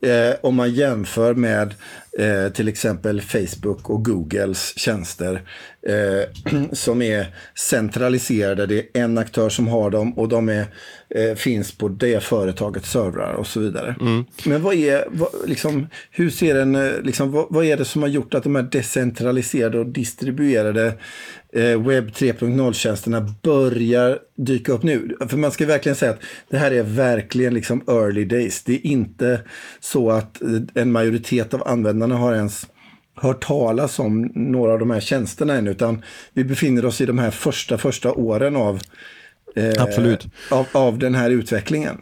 Eh, 0.03 0.35
om 0.41 0.55
man 0.55 0.75
jämför 0.75 1.35
med 1.35 1.75
eh, 2.19 2.53
till 2.53 2.69
exempel 2.69 3.21
Facebook 3.21 3.91
och 3.91 4.05
Googles 4.05 4.79
tjänster 4.79 5.43
eh, 5.89 6.53
som 6.73 7.03
är 7.03 7.27
centraliserade. 7.55 8.67
Det 8.67 8.79
är 8.79 9.03
en 9.03 9.19
aktör 9.19 9.49
som 9.49 9.69
har 9.69 9.91
dem 9.91 10.19
och 10.19 10.29
de 10.29 10.49
är, 10.49 10.67
eh, 11.15 11.35
finns 11.35 11.73
på 11.73 11.89
det 11.89 12.23
företagets 12.23 12.91
servrar 12.91 13.33
och 13.33 13.47
så 13.47 13.61
vidare. 13.61 13.95
Mm. 14.01 14.25
Men 14.45 14.63
vad 14.63 14.75
är, 14.75 15.05
vad, 15.11 15.29
liksom, 15.47 15.87
hur 16.11 16.31
ser 16.31 16.55
en, 16.55 16.75
eh, 16.75 17.01
liksom, 17.03 17.33
vad, 17.33 17.47
vad, 17.51 17.65
är 17.65 17.77
det 17.77 17.85
som 17.85 18.03
har 18.03 18.09
gjort 18.09 18.35
att 18.35 18.43
de 18.43 18.55
här 18.55 18.63
decentraliserade 18.63 19.79
och 19.79 19.87
distribuerade 19.87 20.87
eh, 21.53 21.83
webb 21.83 22.09
3.0-tjänsterna 22.09 23.35
börjar 23.43 24.19
dyka 24.37 24.73
upp 24.73 24.83
nu? 24.83 25.17
För 25.29 25.37
man 25.37 25.51
ska 25.51 25.67
verkligen 25.67 25.97
säga 25.97 26.13
att 26.13 26.23
det 26.51 26.59
här 26.59 26.71
är 26.71 26.83
verkligen 26.83 27.55
liksom 27.55 27.85
early 27.89 28.25
days. 28.25 28.63
Det 28.63 28.75
är 28.75 28.87
inte 28.87 29.41
så 29.81 30.11
att 30.11 30.43
en 30.75 30.93
majoritet 30.93 31.55
av 31.55 31.69
användarna 31.69 32.17
har 32.17 32.35
ens 32.35 32.67
hört 33.21 33.45
talas 33.45 33.99
om 33.99 34.31
några 34.35 34.73
av 34.73 34.79
de 34.79 34.91
här 34.91 35.01
tjänsterna 35.01 35.55
än, 35.55 35.69
utan 35.69 36.03
vi 36.33 36.45
befinner 36.45 36.85
oss 36.85 37.01
i 37.01 37.07
de 37.07 37.19
här 37.19 37.31
första, 37.31 37.79
första 37.79 38.13
åren 38.13 38.57
av, 38.57 38.81
eh, 39.57 39.83
Absolut. 39.83 40.27
av, 40.51 40.67
av 40.73 40.99
den 40.99 41.15
här 41.15 41.31
utvecklingen. 41.31 41.99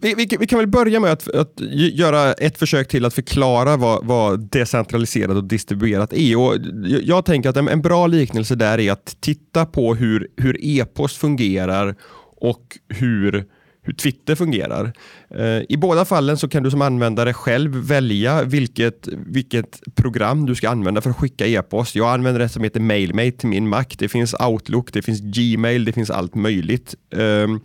Vi, 0.00 0.14
vi, 0.14 0.36
vi, 0.40 0.46
kan 0.46 0.58
väl 0.58 0.68
börja 0.68 1.00
med 1.00 1.12
att, 1.12 1.28
att, 1.28 1.52
göra 1.70 2.32
ett 2.32 2.58
försök 2.58 2.88
till 2.88 3.04
att 3.04 3.14
förklara 3.14 3.76
vad, 3.76 4.06
vad 4.06 4.40
decentraliserat 4.50 5.36
och 5.36 5.44
distribuerat 5.44 6.12
är. 6.12 6.36
Och 6.38 6.56
jag 7.02 7.24
tänker 7.24 7.48
att 7.48 7.56
en, 7.56 7.68
en 7.68 7.82
bra 7.82 8.06
liknelse 8.06 8.54
där 8.54 8.80
är 8.80 8.92
att 8.92 9.16
titta 9.20 9.66
på 9.66 9.94
hur, 9.94 10.28
hur 10.36 10.56
e-post 10.60 11.16
fungerar 11.16 11.94
och 12.36 12.78
hur 12.88 13.44
hur 13.84 13.92
Twitter 13.92 14.34
fungerar. 14.34 14.92
Eh, 15.30 15.62
I 15.68 15.76
båda 15.76 16.04
fallen 16.04 16.38
så 16.38 16.48
kan 16.48 16.62
du 16.62 16.70
som 16.70 16.82
användare 16.82 17.32
själv 17.34 17.76
välja 17.76 18.42
vilket, 18.42 19.08
vilket 19.26 19.80
program 19.94 20.46
du 20.46 20.54
ska 20.54 20.70
använda 20.70 21.00
för 21.00 21.10
att 21.10 21.16
skicka 21.16 21.46
e-post. 21.46 21.94
Jag 21.94 22.14
använder 22.14 22.40
det 22.40 22.48
som 22.48 22.64
heter 22.64 22.80
MailMate 22.80 23.30
till 23.30 23.48
min 23.48 23.68
Mac. 23.68 23.84
Det 23.98 24.08
finns 24.08 24.34
Outlook, 24.34 24.92
det 24.92 25.02
finns 25.02 25.20
Gmail, 25.20 25.84
det 25.84 25.92
finns 25.92 26.10
allt 26.10 26.34
möjligt. 26.34 26.94
Ehm, 27.16 27.60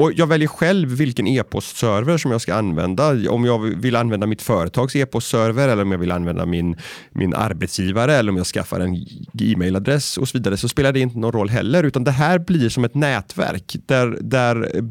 och 0.00 0.12
Jag 0.14 0.26
väljer 0.26 0.48
själv 0.48 0.88
vilken 0.88 1.26
e-postserver 1.26 2.18
som 2.18 2.30
jag 2.30 2.40
ska 2.40 2.54
använda. 2.54 3.30
Om 3.30 3.44
jag 3.44 3.58
vill 3.58 3.96
använda 3.96 4.26
mitt 4.26 4.42
företags 4.42 4.96
e-postserver 4.96 5.68
eller 5.68 5.82
om 5.82 5.92
jag 5.92 5.98
vill 5.98 6.12
använda 6.12 6.46
min, 6.46 6.76
min 7.10 7.34
arbetsgivare 7.34 8.14
eller 8.14 8.30
om 8.30 8.36
jag 8.36 8.46
skaffar 8.46 8.80
en 8.80 9.06
e-mailadress 9.40 10.18
och 10.18 10.28
så 10.28 10.38
vidare 10.38 10.56
så 10.56 10.68
spelar 10.68 10.92
det 10.92 11.00
inte 11.00 11.18
någon 11.18 11.32
roll 11.32 11.48
heller. 11.48 11.84
Utan 11.84 12.04
det 12.04 12.10
här 12.10 12.38
blir 12.38 12.68
som 12.68 12.84
ett 12.84 12.94
nätverk 12.94 13.76
där, 13.86 14.18
där 14.20 14.82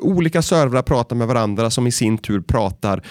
olika 0.00 0.42
servrar 0.42 0.82
pratar 0.82 1.16
med 1.16 1.26
varandra 1.26 1.70
som 1.70 1.86
i 1.86 1.92
sin 1.92 2.18
tur 2.18 2.40
pratar 2.40 3.02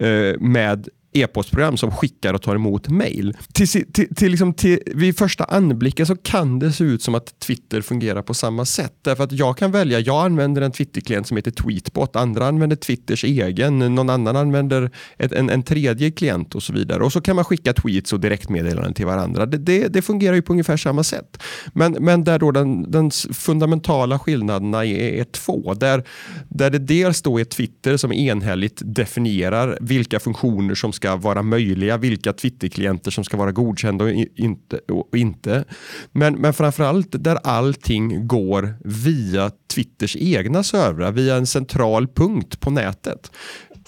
eh, 0.00 0.40
med 0.40 0.88
e-postprogram 1.14 1.76
som 1.76 1.90
skickar 1.90 2.34
och 2.34 2.42
tar 2.42 2.54
emot 2.54 2.88
mail. 2.88 3.36
Till, 3.52 3.68
till, 3.68 4.14
till, 4.14 4.30
liksom, 4.30 4.54
till, 4.54 4.78
vid 4.86 5.18
första 5.18 5.44
anblicken 5.44 6.06
så 6.06 6.16
kan 6.16 6.58
det 6.58 6.72
se 6.72 6.84
ut 6.84 7.02
som 7.02 7.14
att 7.14 7.40
Twitter 7.40 7.80
fungerar 7.80 8.22
på 8.22 8.34
samma 8.34 8.64
sätt. 8.64 8.94
Därför 9.02 9.24
att 9.24 9.32
jag 9.32 9.58
kan 9.58 9.70
välja, 9.70 10.00
jag 10.00 10.24
använder 10.24 10.62
en 10.62 10.72
Twitter-klient 10.72 11.26
som 11.26 11.36
heter 11.36 11.50
Tweetbot, 11.50 12.16
andra 12.16 12.46
använder 12.46 12.76
Twitters 12.76 13.24
egen, 13.24 13.78
någon 13.78 14.10
annan 14.10 14.36
använder 14.36 14.90
ett, 15.18 15.32
en, 15.32 15.50
en 15.50 15.62
tredje 15.62 16.10
klient 16.10 16.54
och 16.54 16.62
så 16.62 16.72
vidare. 16.72 17.04
Och 17.04 17.12
så 17.12 17.20
kan 17.20 17.36
man 17.36 17.44
skicka 17.44 17.72
tweets 17.72 18.12
och 18.12 18.20
direktmeddelanden 18.20 18.94
till 18.94 19.06
varandra. 19.06 19.46
Det, 19.46 19.58
det, 19.58 19.88
det 19.88 20.02
fungerar 20.02 20.34
ju 20.34 20.42
på 20.42 20.52
ungefär 20.52 20.76
samma 20.76 21.04
sätt. 21.04 21.42
Men, 21.72 21.92
men 21.92 22.24
där 22.24 22.38
då 22.38 22.50
den, 22.50 22.90
den 22.90 23.10
fundamentala 23.32 24.18
skillnaderna 24.18 24.84
är, 24.84 25.20
är 25.20 25.24
två. 25.24 25.74
Där, 25.74 26.04
där 26.48 26.70
det 26.70 26.78
dels 26.78 27.22
då 27.22 27.40
är 27.40 27.44
Twitter 27.44 27.96
som 27.96 28.12
enhälligt 28.12 28.82
definierar 28.84 29.78
vilka 29.80 30.20
funktioner 30.20 30.74
som 30.74 30.92
ska 30.92 31.03
ska 31.04 31.16
vara 31.16 31.42
möjliga, 31.42 31.96
vilka 31.96 32.32
Twitter-klienter 32.32 33.10
som 33.10 33.24
ska 33.24 33.36
vara 33.36 33.52
godkända 33.52 34.04
och 34.04 34.10
inte. 34.36 34.78
Och 34.88 35.16
inte. 35.16 35.64
Men, 36.12 36.34
men 36.34 36.52
framförallt 36.52 37.08
där 37.10 37.38
allting 37.44 38.26
går 38.26 38.74
via 38.84 39.50
Twitters 39.74 40.16
egna 40.16 40.62
servrar, 40.62 41.12
via 41.12 41.36
en 41.36 41.46
central 41.46 42.08
punkt 42.08 42.60
på 42.60 42.70
nätet. 42.70 43.32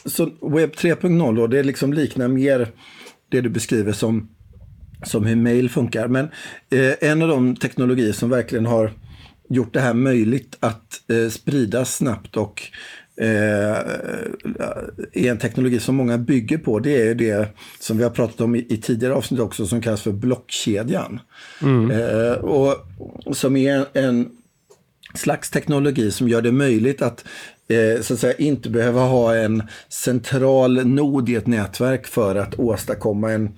Så 0.04 0.24
webb 0.24 0.70
3.0 0.70 1.36
då, 1.36 1.46
det 1.46 1.62
liksom 1.62 1.92
liknar 1.92 2.28
mer 2.28 2.72
det 3.30 3.40
du 3.40 3.48
beskriver 3.48 3.92
som, 3.92 4.28
som 5.02 5.24
hur 5.24 5.36
mail 5.36 5.70
funkar. 5.70 6.08
Men 6.08 6.24
eh, 6.70 7.10
en 7.10 7.22
av 7.22 7.28
de 7.28 7.56
teknologier 7.56 8.12
som 8.12 8.30
verkligen 8.30 8.66
har 8.66 8.92
gjort 9.48 9.74
det 9.74 9.80
här 9.80 9.94
möjligt 9.94 10.56
att 10.60 11.10
eh, 11.10 11.30
spridas 11.30 11.96
snabbt 11.96 12.36
och 12.36 12.62
är 15.12 15.30
en 15.30 15.38
teknologi 15.38 15.80
som 15.80 15.96
många 15.96 16.18
bygger 16.18 16.58
på. 16.58 16.78
Det 16.78 17.08
är 17.08 17.14
det 17.14 17.48
som 17.80 17.98
vi 17.98 18.02
har 18.02 18.10
pratat 18.10 18.40
om 18.40 18.56
i, 18.56 18.80
tidigare 18.82 19.14
avsnitt 19.14 19.40
också 19.40 19.66
som 19.66 19.80
kallas 19.80 20.02
för 20.02 20.12
blockkedjan. 20.12 21.20
Mm. 21.62 21.90
Eh, 21.90 22.32
och 22.32 22.86
som 23.36 23.56
är 23.56 23.76
en, 23.76 23.86
en 23.92 24.30
slags 25.14 25.50
teknologi 25.50 26.10
som 26.10 26.28
gör 26.28 26.42
det 26.42 26.52
möjligt 26.52 27.02
att 27.02 27.24
eh, 27.68 28.02
så 28.02 28.14
att 28.14 28.20
säga 28.20 28.34
inte 28.34 28.70
behöva 28.70 29.00
ha 29.00 29.34
en 29.34 29.62
central 29.88 30.86
nod 30.86 31.28
i 31.28 31.34
ett 31.34 31.46
nätverk 31.46 32.06
för 32.06 32.36
att 32.36 32.58
åstadkomma 32.58 33.32
en 33.32 33.50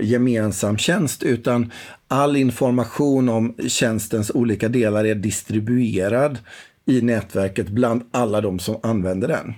gemensam 0.00 0.78
tjänst 0.78 1.22
utan 1.22 1.72
all 2.08 2.36
information 2.36 3.28
om 3.28 3.54
tjänstens 3.68 4.30
olika 4.30 4.68
delar 4.68 5.04
är 5.04 5.14
distribuerad 5.14 6.38
i 6.86 7.00
nätverket 7.00 7.68
bland 7.68 8.02
alla 8.10 8.40
de 8.40 8.58
som 8.58 8.76
använder 8.82 9.28
den. 9.28 9.54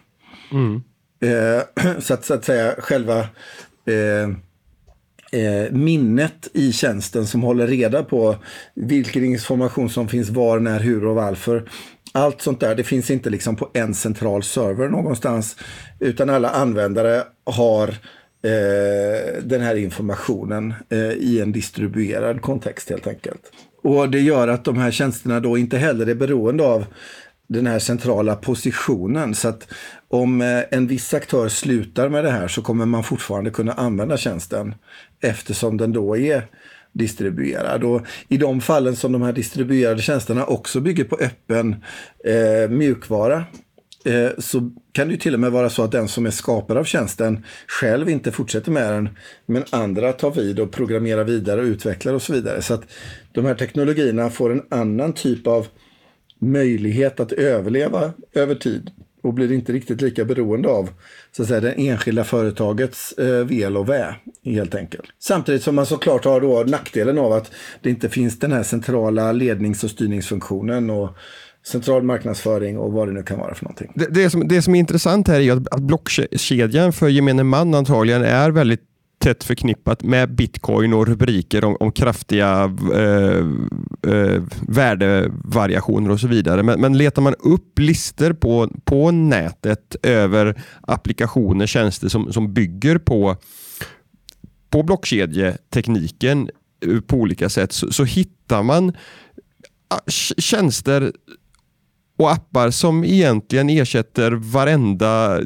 Mm. 0.53 0.83
Eh, 1.21 1.63
så, 2.01 2.15
att, 2.15 2.25
så 2.25 2.35
att 2.35 2.45
säga 2.45 2.75
själva 2.79 3.19
eh, 3.87 4.29
eh, 5.41 5.73
minnet 5.73 6.49
i 6.53 6.73
tjänsten 6.73 7.27
som 7.27 7.43
håller 7.43 7.67
reda 7.67 8.03
på 8.03 8.37
vilken 8.75 9.25
information 9.25 9.91
som 9.91 10.09
finns 10.09 10.31
var, 10.31 10.61
när, 10.61 10.81
hur 10.81 11.07
och 11.07 11.15
varför. 11.15 11.69
Allt 12.13 12.43
sånt 12.43 12.61
där, 12.61 12.75
det 12.75 12.85
finns 12.85 13.11
inte 13.11 13.31
liksom 13.31 13.57
på 13.57 13.71
en 13.75 13.95
central 13.95 14.43
server 14.43 14.89
någonstans. 14.89 15.57
Utan 16.01 16.31
alla 16.31 16.51
användare 16.51 17.23
har 17.45 17.95
den 19.43 19.61
här 19.61 19.75
informationen 19.75 20.75
i 21.17 21.41
en 21.41 21.53
distribuerad 21.53 22.43
kontext 22.43 22.91
helt 22.91 23.07
enkelt. 23.07 23.43
Och 23.87 24.11
det 24.11 24.21
gör 24.21 24.49
att 24.49 24.65
de 24.65 24.79
här 24.79 24.91
tjänsterna 24.91 25.41
då 25.41 25.59
inte 25.59 25.79
heller 25.79 26.07
är 26.07 26.15
beroende 26.15 26.65
av 26.65 26.85
den 27.47 27.67
här 27.67 27.79
centrala 27.79 28.37
positionen. 28.37 29.35
Så 29.35 29.49
att 29.49 29.69
om 30.09 30.41
eh, 30.41 30.63
en 30.71 30.87
viss 30.87 31.15
aktör 31.15 31.49
slutar 31.49 32.09
med 32.09 32.25
det 32.25 32.31
här 32.31 32.49
så 32.49 32.63
kommer 32.63 32.87
man 32.87 33.05
fortfarande 33.05 33.51
kunna 33.51 33.73
använda 33.73 34.17
tjänsten 34.17 34.75
eftersom 35.21 35.77
den 35.77 35.93
då 35.93 36.17
är 36.17 36.47
distribuerad. 36.93 37.85
Och 37.85 38.07
I 38.29 38.37
de 38.37 38.61
fallen 38.61 38.97
som 38.97 39.13
de 39.13 39.23
här 39.23 39.33
distribuerade 39.33 40.03
tjänsterna 40.03 40.45
också 40.45 40.81
bygger 40.81 41.05
på 41.05 41.17
öppen 41.17 41.77
eh, 42.25 42.71
mjukvara 42.71 43.45
Eh, 44.07 44.31
så 44.39 44.71
kan 44.93 45.09
det 45.09 45.13
ju 45.13 45.19
till 45.19 45.35
och 45.35 45.41
med 45.41 45.53
vara 45.53 45.71
så 45.71 45.83
att 45.83 45.93
den 45.93 46.09
som 46.09 46.27
är 46.27 46.31
skapare 46.31 46.79
av 46.79 46.85
tjänsten 46.85 47.45
själv 47.67 48.09
inte 48.09 48.33
fortsätter 48.33 48.71
med 48.71 48.93
den, 48.93 49.09
men 49.47 49.65
andra 49.71 50.13
tar 50.13 50.31
vid 50.31 50.61
och 50.61 50.73
programmerar 50.73 51.25
vidare 51.25 51.61
och 51.61 51.65
utvecklar 51.65 52.15
och 52.15 52.23
så 52.23 52.33
vidare. 52.33 52.63
Så 52.63 52.75
att 52.75 52.83
de 53.33 53.45
här 53.45 53.55
teknologierna 53.55 54.31
får 54.31 54.53
en 54.53 54.63
annan 54.71 55.13
typ 55.13 55.47
av 55.47 55.67
möjlighet 56.39 57.21
att 57.21 57.33
överleva 57.33 58.13
över 58.33 58.55
tid 58.55 58.91
och 59.23 59.35
blir 59.35 59.53
inte 59.53 59.73
riktigt 59.73 60.01
lika 60.01 60.25
beroende 60.25 60.69
av 60.69 60.91
så 61.33 61.43
att 61.43 61.49
säga, 61.49 61.61
det 61.61 61.73
enskilda 61.73 62.25
företagets 62.25 63.13
eh, 63.13 63.45
väl 63.45 63.77
och 63.77 63.89
vä, 63.89 64.15
helt 64.45 64.75
enkelt. 64.75 65.05
Samtidigt 65.19 65.63
som 65.63 65.75
man 65.75 65.87
såklart 65.87 66.25
har 66.25 66.41
då 66.41 66.65
nackdelen 66.67 67.19
av 67.19 67.33
att 67.33 67.51
det 67.83 67.91
inte 67.91 68.09
finns 68.09 68.39
den 68.39 68.53
här 68.53 68.63
centrala 68.63 69.33
lednings 69.33 69.85
och 69.85 69.91
styrningsfunktionen 69.91 70.91
och 70.91 71.17
central 71.67 72.03
marknadsföring 72.03 72.79
och 72.79 72.93
vad 72.93 73.09
det 73.09 73.15
nu 73.15 73.23
kan 73.23 73.39
vara 73.39 73.55
för 73.55 73.65
någonting. 73.65 73.93
Det, 73.95 74.07
det, 74.07 74.31
som, 74.31 74.49
det 74.49 74.63
som 74.63 74.75
är 74.75 74.79
intressant 74.79 75.29
här 75.29 75.41
är 75.41 75.53
att, 75.53 75.69
att 75.69 75.83
blockkedjan 75.83 76.93
för 76.93 77.09
gemene 77.09 77.43
man 77.45 77.75
antagligen 77.75 78.23
är 78.23 78.51
väldigt 78.51 78.83
tätt 79.19 79.45
förknippat 79.45 80.03
med 80.03 80.35
bitcoin 80.35 80.93
och 80.93 81.07
rubriker 81.07 81.65
om, 81.65 81.77
om 81.81 81.93
kraftiga 81.93 82.73
eh, 82.95 83.47
eh, 84.13 84.43
värdevariationer 84.69 86.11
och 86.11 86.21
så 86.21 86.29
vidare. 86.29 86.63
Men, 86.63 86.81
men 86.81 86.99
letar 86.99 87.23
man 87.23 87.35
upp 87.35 87.79
listor 87.79 88.33
på, 88.33 88.71
på 88.85 89.11
nätet 89.11 89.97
över 90.03 90.63
applikationer, 90.81 91.67
tjänster 91.67 92.09
som, 92.09 92.33
som 92.33 92.53
bygger 92.55 92.99
på, 92.99 93.37
på 94.71 94.83
blockkedjetekniken 94.83 96.51
eh, 96.87 97.01
på 97.01 97.17
olika 97.17 97.49
sätt 97.49 97.73
så, 97.73 97.93
så 97.93 98.05
hittar 98.05 98.63
man 98.63 98.89
eh, 98.89 98.95
tjänster 100.39 101.13
och 102.17 102.33
appar 102.33 102.71
som 102.71 103.05
egentligen 103.05 103.71
ersätter 103.71 104.31
varenda 104.33 105.41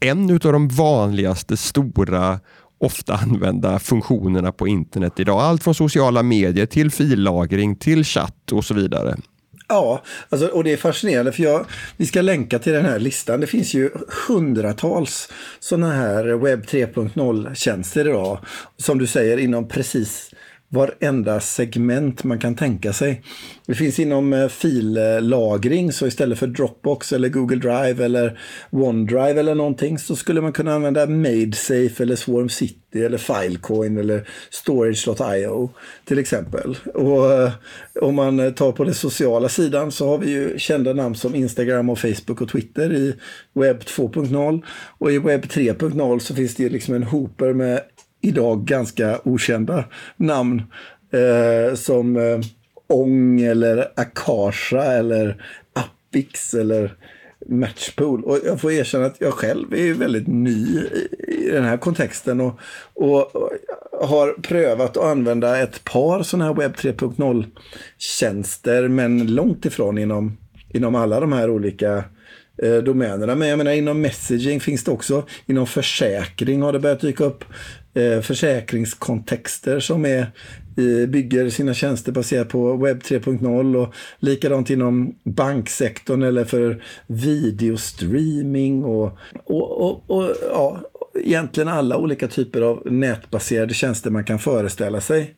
en 0.00 0.30
av 0.30 0.38
de 0.52 0.68
vanligaste 0.68 1.56
stora 1.56 2.40
ofta 2.80 3.14
använda 3.14 3.78
funktionerna 3.78 4.52
på 4.52 4.68
internet 4.68 5.20
idag. 5.20 5.40
Allt 5.40 5.64
från 5.64 5.74
sociala 5.74 6.22
medier 6.22 6.66
till 6.66 6.90
fillagring 6.90 7.76
till 7.76 8.04
chatt 8.04 8.52
och 8.52 8.64
så 8.64 8.74
vidare. 8.74 9.16
Ja, 9.68 10.02
alltså, 10.28 10.46
och 10.46 10.64
det 10.64 10.72
är 10.72 10.76
fascinerande 10.76 11.32
för 11.32 11.42
jag, 11.42 11.66
vi 11.96 12.06
ska 12.06 12.22
länka 12.22 12.58
till 12.58 12.72
den 12.72 12.84
här 12.84 12.98
listan. 12.98 13.40
Det 13.40 13.46
finns 13.46 13.74
ju 13.74 13.90
hundratals 14.28 15.28
sådana 15.60 15.92
här 15.92 16.24
webb 16.24 16.64
3.0-tjänster 16.64 18.08
idag. 18.08 18.38
Som 18.76 18.98
du 18.98 19.06
säger 19.06 19.36
inom 19.36 19.68
precis 19.68 20.30
varenda 20.72 21.40
segment 21.40 22.24
man 22.24 22.38
kan 22.38 22.54
tänka 22.54 22.92
sig. 22.92 23.22
Det 23.66 23.74
finns 23.74 23.98
inom 23.98 24.32
eh, 24.32 24.48
fillagring, 24.48 25.92
så 25.92 26.06
istället 26.06 26.38
för 26.38 26.46
Dropbox 26.46 27.12
eller 27.12 27.28
Google 27.28 27.56
Drive 27.56 28.04
eller 28.04 28.38
OneDrive 28.70 29.40
eller 29.40 29.54
någonting 29.54 29.98
så 29.98 30.16
skulle 30.16 30.40
man 30.40 30.52
kunna 30.52 30.74
använda 30.74 31.06
MadeSafe 31.06 32.02
eller 32.02 32.16
Swarm 32.16 32.48
City 32.48 33.04
eller 33.04 33.18
Filecoin 33.18 33.98
eller 33.98 34.28
Storage.io 34.50 35.70
till 36.04 36.18
exempel. 36.18 36.78
Och 36.94 37.32
eh, 37.32 37.52
om 38.00 38.14
man 38.14 38.54
tar 38.54 38.72
på 38.72 38.84
den 38.84 38.94
sociala 38.94 39.48
sidan 39.48 39.92
så 39.92 40.08
har 40.08 40.18
vi 40.18 40.30
ju 40.30 40.58
kända 40.58 40.92
namn 40.92 41.14
som 41.14 41.34
Instagram 41.34 41.90
och 41.90 41.98
Facebook 41.98 42.40
och 42.40 42.48
Twitter 42.48 42.92
i 42.92 43.14
webb 43.54 43.78
2.0 43.78 44.62
och 44.98 45.12
i 45.12 45.18
webb 45.18 45.44
3.0 45.44 46.18
så 46.18 46.34
finns 46.34 46.54
det 46.54 46.62
ju 46.62 46.68
liksom 46.68 46.94
en 46.94 47.02
hoper 47.02 47.52
med 47.52 47.80
idag 48.22 48.64
ganska 48.64 49.20
okända 49.24 49.84
namn 50.16 50.62
eh, 51.12 51.74
som 51.74 52.16
eh, 52.16 52.40
Ong 52.88 53.40
eller 53.40 53.88
Akasha 53.96 54.82
eller 54.82 55.44
Appix 55.72 56.54
eller 56.54 56.96
Matchpool. 57.48 58.24
Och 58.24 58.38
jag 58.44 58.60
får 58.60 58.72
erkänna 58.72 59.06
att 59.06 59.20
jag 59.20 59.32
själv 59.32 59.74
är 59.74 59.94
väldigt 59.94 60.26
ny 60.26 60.80
i 61.28 61.50
den 61.50 61.64
här 61.64 61.76
kontexten 61.76 62.40
och, 62.40 62.58
och, 62.94 63.36
och 63.36 63.50
har 64.08 64.42
prövat 64.42 64.96
att 64.96 65.04
använda 65.04 65.58
ett 65.58 65.84
par 65.84 66.22
sådana 66.22 66.44
här 66.44 66.54
webb 66.54 66.74
3.0-tjänster 66.74 68.88
men 68.88 69.34
långt 69.34 69.64
ifrån 69.64 69.98
inom, 69.98 70.36
inom 70.68 70.94
alla 70.94 71.20
de 71.20 71.32
här 71.32 71.50
olika 71.50 72.04
eh, 72.62 72.76
domänerna. 72.76 73.34
Men 73.34 73.48
jag 73.48 73.58
menar 73.58 73.72
inom 73.72 74.00
messaging 74.00 74.60
finns 74.60 74.84
det 74.84 74.90
också, 74.90 75.24
inom 75.46 75.66
försäkring 75.66 76.62
har 76.62 76.72
det 76.72 76.80
börjat 76.80 77.00
dyka 77.00 77.24
upp 77.24 77.44
Eh, 77.94 78.20
försäkringskontexter 78.20 79.80
som 79.80 80.04
är, 80.04 80.20
eh, 80.76 81.08
bygger 81.08 81.50
sina 81.50 81.74
tjänster 81.74 82.12
baserat 82.12 82.48
på 82.48 82.76
webb 82.76 83.02
3.0 83.02 83.76
och 83.76 83.94
likadant 84.18 84.70
inom 84.70 85.14
banksektorn 85.24 86.22
eller 86.22 86.44
för 86.44 86.84
videostreaming 87.06 88.84
och, 88.84 89.18
och, 89.44 89.80
och, 89.80 90.10
och 90.10 90.34
ja, 90.50 90.80
egentligen 91.14 91.68
alla 91.68 91.96
olika 91.96 92.28
typer 92.28 92.60
av 92.60 92.82
nätbaserade 92.92 93.74
tjänster 93.74 94.10
man 94.10 94.24
kan 94.24 94.38
föreställa 94.38 95.00
sig. 95.00 95.34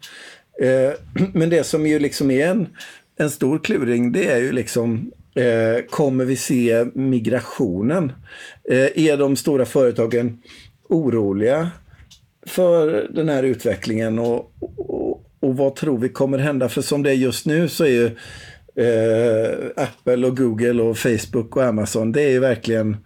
Eh, 0.62 0.93
men 1.33 1.51
det 1.51 1.64
som 1.64 1.87
ju 1.87 1.99
liksom 1.99 2.31
är 2.31 2.49
en, 2.49 2.67
en 3.17 3.31
stor 3.31 3.59
kluring, 3.59 4.12
det 4.12 4.31
är 4.31 4.38
ju 4.38 4.53
liksom 4.53 5.12
kommer 5.90 6.25
vi 6.25 6.37
se 6.37 6.87
migrationen? 6.95 8.12
Är 8.95 9.17
de 9.17 9.37
stora 9.37 9.64
företagen 9.64 10.43
oroliga 10.88 11.71
för 12.47 13.09
den 13.11 13.29
här 13.29 13.43
utvecklingen 13.43 14.19
och, 14.19 14.53
och, 14.61 15.25
och, 15.41 15.57
vad 15.57 15.77
tror 15.77 15.99
vi 15.99 16.09
kommer 16.09 16.39
hända? 16.39 16.69
För 16.69 16.83
som 16.83 17.03
det 17.03 17.11
är 17.11 17.15
just 17.15 17.47
nu 17.47 17.69
så 17.69 17.85
är 17.85 17.89
ju 17.89 18.07
eh, 18.85 19.55
Apple 19.77 20.27
och 20.27 20.37
Google 20.37 20.83
och 20.83 20.99
Facebook 20.99 21.57
och 21.57 21.65
Amazon, 21.65 22.13
det 22.13 22.23
är 22.23 22.31
ju 22.31 22.39
verkligen 22.39 22.97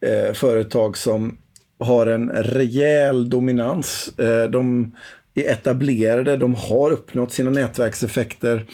eh, 0.00 0.32
företag 0.32 0.96
som 0.96 1.38
har 1.78 2.06
en 2.06 2.30
rejäl 2.30 3.30
dominans. 3.30 4.18
Eh, 4.18 4.50
de 4.50 4.92
är 5.34 5.52
etablerade, 5.52 6.36
de 6.36 6.54
har 6.54 6.90
uppnått 6.90 7.32
sina 7.32 7.50
nätverkseffekter 7.50 8.66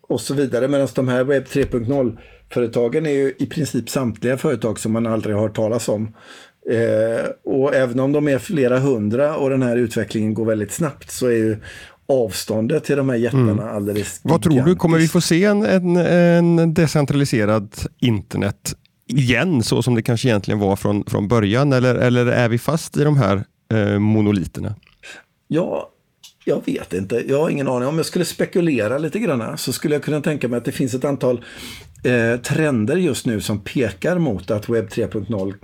och 0.00 0.20
så 0.20 0.34
vidare. 0.34 0.68
Medan 0.68 0.88
de 0.94 1.08
här 1.08 1.24
webb 1.24 1.44
3.0-företagen 1.44 3.06
är 3.06 3.10
ju 3.10 3.34
i 3.38 3.46
princip 3.46 3.90
samtliga 3.90 4.36
företag 4.36 4.78
som 4.78 4.92
man 4.92 5.06
aldrig 5.06 5.34
har 5.34 5.42
hört 5.42 5.56
talas 5.56 5.88
om. 5.88 6.14
Eh, 6.70 7.26
och 7.44 7.74
även 7.74 8.00
om 8.00 8.12
de 8.12 8.28
är 8.28 8.38
flera 8.38 8.78
hundra 8.78 9.36
och 9.36 9.50
den 9.50 9.62
här 9.62 9.76
utvecklingen 9.76 10.34
går 10.34 10.44
väldigt 10.44 10.72
snabbt 10.72 11.10
så 11.10 11.26
är 11.26 11.36
ju 11.36 11.56
avståndet 12.08 12.84
till 12.84 12.96
de 12.96 13.08
här 13.08 13.16
jättarna 13.16 13.50
mm. 13.50 13.76
alldeles 13.76 14.20
Vad 14.22 14.42
tror 14.42 14.62
du, 14.62 14.76
kommer 14.76 14.98
vi 14.98 15.08
få 15.08 15.20
se 15.20 15.44
en, 15.44 15.62
en, 15.62 15.96
en 15.96 16.74
decentraliserad 16.74 17.74
internet 17.98 18.74
igen 19.06 19.62
så 19.62 19.82
som 19.82 19.94
det 19.94 20.02
kanske 20.02 20.28
egentligen 20.28 20.60
var 20.60 20.76
från, 20.76 21.04
från 21.04 21.28
början 21.28 21.72
eller, 21.72 21.94
eller 21.94 22.26
är 22.26 22.48
vi 22.48 22.58
fast 22.58 22.96
i 22.96 23.04
de 23.04 23.16
här 23.16 23.44
eh, 23.72 23.98
monoliterna? 23.98 24.74
Ja, 25.48 25.90
jag 26.44 26.62
vet 26.66 26.92
inte. 26.92 27.24
Jag 27.28 27.40
har 27.40 27.50
ingen 27.50 27.68
aning. 27.68 27.88
Om 27.88 27.96
jag 27.96 28.06
skulle 28.06 28.24
spekulera 28.24 28.98
lite 28.98 29.18
grann 29.18 29.58
så 29.58 29.72
skulle 29.72 29.94
jag 29.94 30.02
kunna 30.02 30.20
tänka 30.20 30.48
mig 30.48 30.56
att 30.56 30.64
det 30.64 30.72
finns 30.72 30.94
ett 30.94 31.04
antal 31.04 31.44
eh, 32.04 32.40
trender 32.40 32.96
just 32.96 33.26
nu 33.26 33.40
som 33.40 33.60
pekar 33.60 34.18
mot 34.18 34.50
att 34.50 34.68
webb 34.68 34.88
3.0 34.88 35.54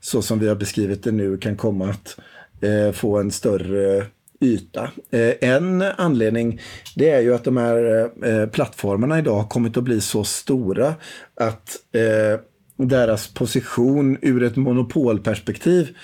så 0.00 0.22
som 0.22 0.38
vi 0.38 0.48
har 0.48 0.54
beskrivit 0.54 1.04
det 1.04 1.12
nu 1.12 1.38
kan 1.38 1.56
komma 1.56 1.90
att 1.90 2.16
eh, 2.60 2.92
få 2.92 3.18
en 3.18 3.30
större 3.30 4.06
yta. 4.40 4.90
Eh, 5.10 5.32
en 5.40 5.82
anledning 5.82 6.60
det 6.94 7.10
är 7.10 7.20
ju 7.20 7.34
att 7.34 7.44
de 7.44 7.56
här 7.56 8.10
eh, 8.24 8.46
plattformarna 8.46 9.18
idag 9.18 9.36
har 9.36 9.48
kommit 9.48 9.76
att 9.76 9.84
bli 9.84 10.00
så 10.00 10.24
stora 10.24 10.94
att 11.34 11.76
eh, 11.92 12.40
deras 12.76 13.34
position 13.34 14.18
ur 14.22 14.42
ett 14.42 14.56
monopolperspektiv 14.56 15.96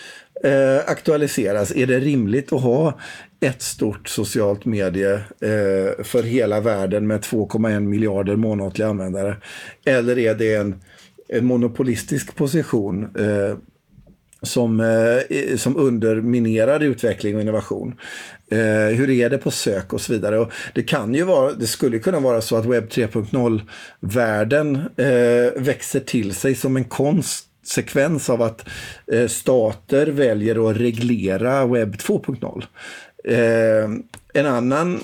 eh, 0.45 0.79
aktualiseras. 0.87 1.77
Är 1.77 1.87
det 1.87 2.01
rimligt 2.01 2.53
att 2.53 2.63
ha 2.63 2.99
ett 3.41 3.63
stort 3.63 4.09
socialt 4.09 4.65
medie 4.65 5.15
eh, 5.15 6.05
för 6.05 6.23
hela 6.23 6.61
världen 6.61 7.07
med 7.07 7.21
2,1 7.21 7.81
miljarder 7.81 8.37
månatliga 8.37 8.89
användare? 8.89 9.37
Eller 9.85 10.19
är 10.19 10.35
det 10.35 10.55
en, 10.55 10.75
en 11.29 11.45
monopolistisk 11.45 12.37
position 12.37 13.17
eh, 13.17 13.57
som, 14.43 14.81
eh, 14.81 15.57
som 15.57 15.77
underminerar 15.77 16.81
utveckling 16.81 17.35
och 17.35 17.43
innovation. 17.43 17.95
Eh, 18.51 18.97
hur 18.97 19.11
är 19.11 19.31
det 19.31 19.39
på 19.39 19.51
sök 19.51 19.93
och 19.93 20.01
så 20.01 20.13
vidare. 20.13 20.39
Och 20.39 20.53
det, 20.75 20.83
kan 20.83 21.15
ju 21.15 21.23
vara, 21.23 21.53
det 21.53 21.67
skulle 21.67 21.99
kunna 21.99 22.21
vara 22.21 22.41
så 22.41 22.57
att 22.57 22.67
webb 22.67 22.89
3.0-världen 22.89 24.77
eh, 24.97 25.63
växer 25.63 26.01
till 26.01 26.35
sig 26.35 26.55
som 26.55 26.77
en 26.77 26.85
konst 26.85 27.47
konsekvens 27.63 28.31
av 28.31 28.43
att 28.43 28.69
eh, 29.13 29.29
stater 29.29 30.07
väljer 30.07 30.71
att 30.71 30.77
reglera 30.77 31.67
webb 31.67 31.95
2.0. 31.95 32.65
Eh, 33.25 33.91
en 34.35 34.47
annan 34.47 35.01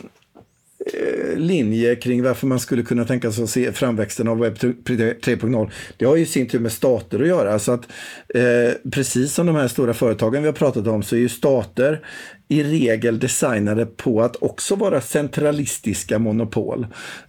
Eh, 0.92 1.36
linje 1.36 1.96
kring 1.96 2.22
varför 2.22 2.46
man 2.46 2.60
skulle 2.60 2.82
kunna 2.82 3.04
tänka 3.04 3.32
sig 3.32 3.44
att 3.44 3.50
se 3.50 3.72
framväxten 3.72 4.28
av 4.28 4.38
webb 4.38 4.54
3.0. 4.56 5.70
Det 5.96 6.04
har 6.04 6.16
ju 6.16 6.26
sin 6.26 6.48
tur 6.48 6.58
med 6.58 6.72
stater 6.72 7.20
att 7.20 7.28
göra. 7.28 7.58
Så 7.58 7.72
att, 7.72 7.88
eh, 8.34 8.90
precis 8.92 9.34
som 9.34 9.46
de 9.46 9.56
här 9.56 9.68
stora 9.68 9.94
företagen 9.94 10.42
vi 10.42 10.48
har 10.48 10.52
pratat 10.52 10.86
om 10.86 11.02
så 11.02 11.16
är 11.16 11.20
ju 11.20 11.28
stater 11.28 12.00
i 12.48 12.62
regel 12.62 13.18
designade 13.18 13.86
på 13.86 14.22
att 14.22 14.36
också 14.36 14.74
vara 14.74 15.00
centralistiska 15.00 16.18
monopol. 16.18 16.86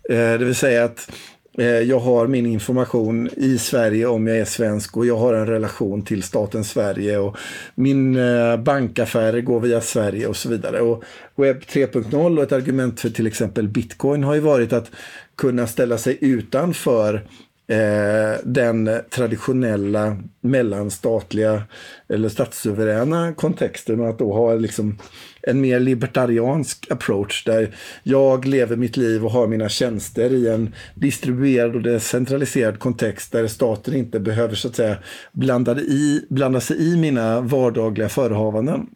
Eh, 0.09 0.15
det 0.15 0.45
vill 0.45 0.55
säga 0.55 0.83
att 0.83 1.11
Eh, 1.59 1.65
jag 1.65 1.99
har 1.99 2.27
min 2.27 2.45
information 2.45 3.29
i 3.37 3.57
Sverige 3.57 4.05
om 4.05 4.27
jag 4.27 4.37
är 4.37 4.45
svensk 4.45 4.97
och 4.97 5.05
jag 5.05 5.17
har 5.17 5.33
en 5.33 5.47
relation 5.47 6.01
till 6.01 6.23
staten 6.23 6.63
Sverige 6.63 7.17
och 7.17 7.37
min 7.75 8.15
eh, 8.15 8.57
bankaffärer 8.57 9.41
går 9.41 9.59
via 9.59 9.81
Sverige 9.81 10.27
och 10.27 10.35
så 10.35 10.49
vidare. 10.49 10.81
Och 10.81 11.03
webb 11.35 11.57
3.0 11.57 12.37
och 12.37 12.43
ett 12.43 12.51
argument 12.51 12.99
för 12.99 13.09
till 13.09 13.27
exempel 13.27 13.67
bitcoin 13.67 14.23
har 14.23 14.35
ju 14.35 14.39
varit 14.39 14.73
att 14.73 14.91
kunna 15.35 15.67
ställa 15.67 15.97
sig 15.97 16.17
utanför 16.21 17.25
eh, 17.69 18.39
den 18.43 18.89
traditionella 19.09 20.17
mellanstatliga 20.41 21.63
eller 22.09 22.29
statssuveräna 22.29 23.33
kontexten 23.33 23.99
och 23.99 24.09
att 24.09 24.19
då 24.19 24.33
ha 24.33 24.53
liksom 24.53 24.97
en 25.41 25.61
mer 25.61 25.79
libertariansk 25.79 26.91
approach 26.91 27.45
där 27.45 27.75
jag 28.03 28.45
lever 28.45 28.75
mitt 28.75 28.97
liv 28.97 29.25
och 29.25 29.31
har 29.31 29.47
mina 29.47 29.69
tjänster 29.69 30.33
i 30.33 30.47
en 30.47 30.75
distribuerad 30.95 31.75
och 31.75 31.81
decentraliserad 31.81 32.79
kontext 32.79 33.31
där 33.31 33.47
staten 33.47 33.95
inte 33.95 34.19
behöver 34.19 34.55
så 34.55 34.67
att 34.67 34.75
säga 34.75 34.97
blanda, 35.31 35.79
i, 35.79 36.25
blanda 36.29 36.59
sig 36.59 36.93
i 36.93 36.97
mina 36.97 37.41
vardagliga 37.41 38.09
förehavanden. 38.09 38.87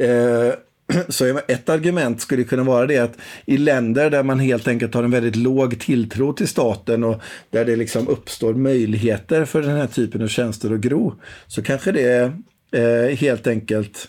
Eh, 0.00 0.54
så 1.08 1.40
ett 1.48 1.68
argument 1.68 2.20
skulle 2.20 2.44
kunna 2.44 2.62
vara 2.62 2.86
det 2.86 2.98
att 2.98 3.16
i 3.44 3.56
länder 3.56 4.10
där 4.10 4.22
man 4.22 4.40
helt 4.40 4.68
enkelt 4.68 4.94
har 4.94 5.02
en 5.02 5.10
väldigt 5.10 5.36
låg 5.36 5.80
tilltro 5.80 6.32
till 6.32 6.48
staten 6.48 7.04
och 7.04 7.20
där 7.50 7.64
det 7.64 7.76
liksom 7.76 8.08
uppstår 8.08 8.54
möjligheter 8.54 9.44
för 9.44 9.62
den 9.62 9.76
här 9.76 9.86
typen 9.86 10.22
av 10.22 10.28
tjänster 10.28 10.74
att 10.74 10.80
gro, 10.80 11.14
så 11.46 11.62
kanske 11.62 11.92
det 11.92 12.32
eh, 12.72 13.16
helt 13.16 13.46
enkelt 13.46 14.08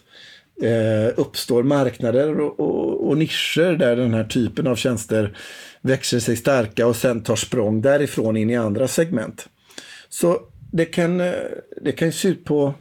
eh, 0.62 1.14
uppstår 1.20 1.64
marknader 1.64 2.40
och, 2.40 2.60
och, 2.60 3.08
och, 3.08 3.18
nischer 3.18 3.78
där 3.78 3.96
den 3.96 4.14
här 4.14 4.24
typen 4.24 4.68
av 4.68 4.76
tjänster 4.76 5.38
växer 5.82 6.20
sig 6.20 6.36
starka 6.36 6.88
och 6.88 6.96
sen 6.96 7.24
tar 7.24 7.36
språng 7.36 7.82
därifrån 7.82 8.38
in 8.38 8.50
i 8.50 8.56
andra 8.56 8.88
segment. 8.88 9.50
Så 10.10 10.40
det 10.72 10.86
kan, 10.86 11.22
eh, 11.22 11.34
det 11.82 11.92
kan 11.92 12.12
se 12.12 12.28
ut 12.28 12.46
på, 12.46 12.74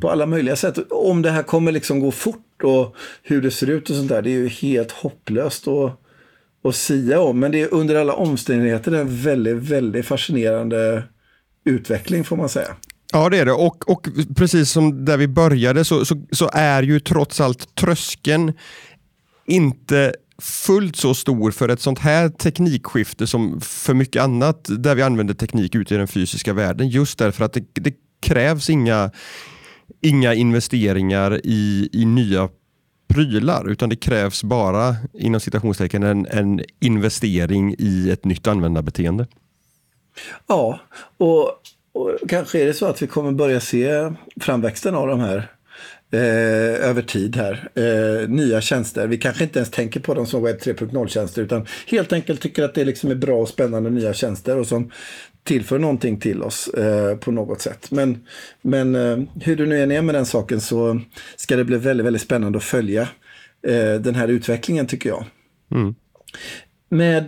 på 0.00 0.10
alla 0.10 0.26
möjliga 0.26 0.56
sätt. 0.56 0.78
Om 0.90 1.22
det 1.22 1.30
här 1.30 1.42
kommer 1.42 1.72
liksom 1.72 2.00
gå 2.00 2.10
fort 2.10 2.62
och 2.62 2.96
hur 3.22 3.42
det 3.42 3.50
ser 3.50 3.70
ut 3.70 3.90
och 3.90 3.96
sånt 3.96 4.08
där, 4.08 4.22
det 4.22 4.30
är 4.30 4.38
ju 4.38 4.48
helt 4.48 4.92
hopplöst 4.92 5.68
att, 5.68 6.00
att 6.64 6.76
sia 6.76 7.20
om. 7.20 7.40
Men 7.40 7.52
det 7.52 7.62
är 7.62 7.74
under 7.74 7.94
alla 7.94 8.12
omständigheter 8.12 8.92
en 8.92 9.22
väldigt, 9.22 9.56
väldigt 9.56 10.06
fascinerande 10.06 11.02
utveckling 11.64 12.24
får 12.24 12.36
man 12.36 12.48
säga. 12.48 12.76
Ja 13.12 13.28
det 13.28 13.38
är 13.38 13.46
det 13.46 13.52
och, 13.52 13.90
och 13.90 14.08
precis 14.36 14.70
som 14.70 15.04
där 15.04 15.16
vi 15.16 15.28
började 15.28 15.84
så, 15.84 16.04
så, 16.04 16.26
så 16.30 16.50
är 16.52 16.82
ju 16.82 17.00
trots 17.00 17.40
allt 17.40 17.74
tröskeln 17.74 18.52
inte 19.46 20.14
fullt 20.42 20.96
så 20.96 21.14
stor 21.14 21.50
för 21.50 21.68
ett 21.68 21.80
sånt 21.80 21.98
här 21.98 22.28
teknikskifte 22.28 23.26
som 23.26 23.60
för 23.60 23.94
mycket 23.94 24.22
annat 24.22 24.66
där 24.68 24.94
vi 24.94 25.02
använder 25.02 25.34
teknik 25.34 25.74
ute 25.74 25.94
i 25.94 25.96
den 25.96 26.08
fysiska 26.08 26.52
världen. 26.52 26.88
Just 26.88 27.18
därför 27.18 27.44
att 27.44 27.52
det, 27.52 27.64
det 27.72 27.94
krävs 28.22 28.70
inga, 28.70 29.10
inga 30.08 30.34
investeringar 30.34 31.40
i, 31.44 31.88
i 31.92 32.04
nya 32.04 32.48
prylar 33.08 33.70
utan 33.70 33.88
det 33.88 33.96
krävs 33.96 34.44
bara 34.44 34.96
inom 35.12 35.40
citationstecken 35.40 36.02
en, 36.02 36.26
en 36.26 36.60
investering 36.80 37.74
i 37.78 38.10
ett 38.10 38.24
nytt 38.24 38.46
användarbeteende. 38.46 39.26
Ja, 40.46 40.80
och 41.16 41.62
och 41.96 42.18
kanske 42.28 42.62
är 42.62 42.66
det 42.66 42.74
så 42.74 42.86
att 42.86 43.02
vi 43.02 43.06
kommer 43.06 43.32
börja 43.32 43.60
se 43.60 44.12
framväxten 44.40 44.94
av 44.94 45.06
de 45.06 45.20
här 45.20 45.36
eh, 46.12 46.88
över 46.88 47.02
tid 47.02 47.36
här. 47.36 47.68
Eh, 47.74 48.28
nya 48.28 48.60
tjänster. 48.60 49.06
Vi 49.06 49.18
kanske 49.18 49.44
inte 49.44 49.58
ens 49.58 49.70
tänker 49.70 50.00
på 50.00 50.14
dem 50.14 50.26
som 50.26 50.42
webb 50.42 50.58
3.0-tjänster 50.58 51.42
utan 51.42 51.66
helt 51.86 52.12
enkelt 52.12 52.40
tycker 52.40 52.64
att 52.64 52.74
det 52.74 52.84
liksom 52.84 53.10
är 53.10 53.14
bra 53.14 53.38
och 53.38 53.48
spännande 53.48 53.90
nya 53.90 54.12
tjänster 54.12 54.58
och 54.58 54.66
som 54.66 54.90
tillför 55.46 55.78
någonting 55.78 56.20
till 56.20 56.42
oss 56.42 56.68
eh, 56.68 57.16
på 57.16 57.30
något 57.30 57.60
sätt. 57.60 57.90
Men, 57.90 58.26
men 58.62 58.94
eh, 58.94 59.18
hur 59.42 59.56
det 59.56 59.66
nu 59.66 59.82
än 59.82 59.92
är 59.92 60.02
med 60.02 60.14
den 60.14 60.26
saken 60.26 60.60
så 60.60 61.00
ska 61.36 61.56
det 61.56 61.64
bli 61.64 61.78
väldigt, 61.78 62.06
väldigt 62.06 62.22
spännande 62.22 62.58
att 62.58 62.64
följa 62.64 63.02
eh, 63.66 63.94
den 63.94 64.14
här 64.14 64.28
utvecklingen 64.28 64.86
tycker 64.86 65.08
jag. 65.08 65.24
Mm. 65.72 65.94
Med 66.88 67.26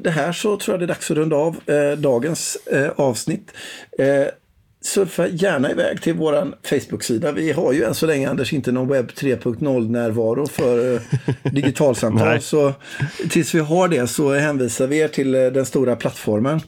det 0.00 0.10
här 0.10 0.32
så 0.32 0.56
tror 0.56 0.72
jag 0.72 0.80
det 0.80 0.84
är 0.84 0.94
dags 0.94 1.10
att 1.10 1.16
runda 1.16 1.36
av 1.36 1.56
eh, 1.66 1.98
dagens 1.98 2.58
eh, 2.66 2.88
avsnitt. 2.88 3.52
Surfa 4.82 5.28
gärna 5.28 5.70
iväg 5.70 6.02
till 6.02 6.14
vår 6.14 6.54
Facebook-sida. 6.62 7.32
Vi 7.32 7.52
har 7.52 7.72
ju 7.72 7.84
än 7.84 7.94
så 7.94 8.06
länge, 8.06 8.30
Anders, 8.30 8.52
inte 8.52 8.72
någon 8.72 8.88
webb 8.88 9.10
3.0-närvaro 9.10 10.46
för 10.46 10.94
eh, 10.94 11.00
digitalsamtal. 11.52 12.40
Så 12.40 12.72
tills 13.30 13.54
vi 13.54 13.58
har 13.58 13.88
det 13.88 14.06
så 14.06 14.34
hänvisar 14.34 14.86
vi 14.86 14.98
er 14.98 15.08
till 15.08 15.34
eh, 15.34 15.46
den 15.46 15.66
stora 15.66 15.96
plattformen. 15.96 16.60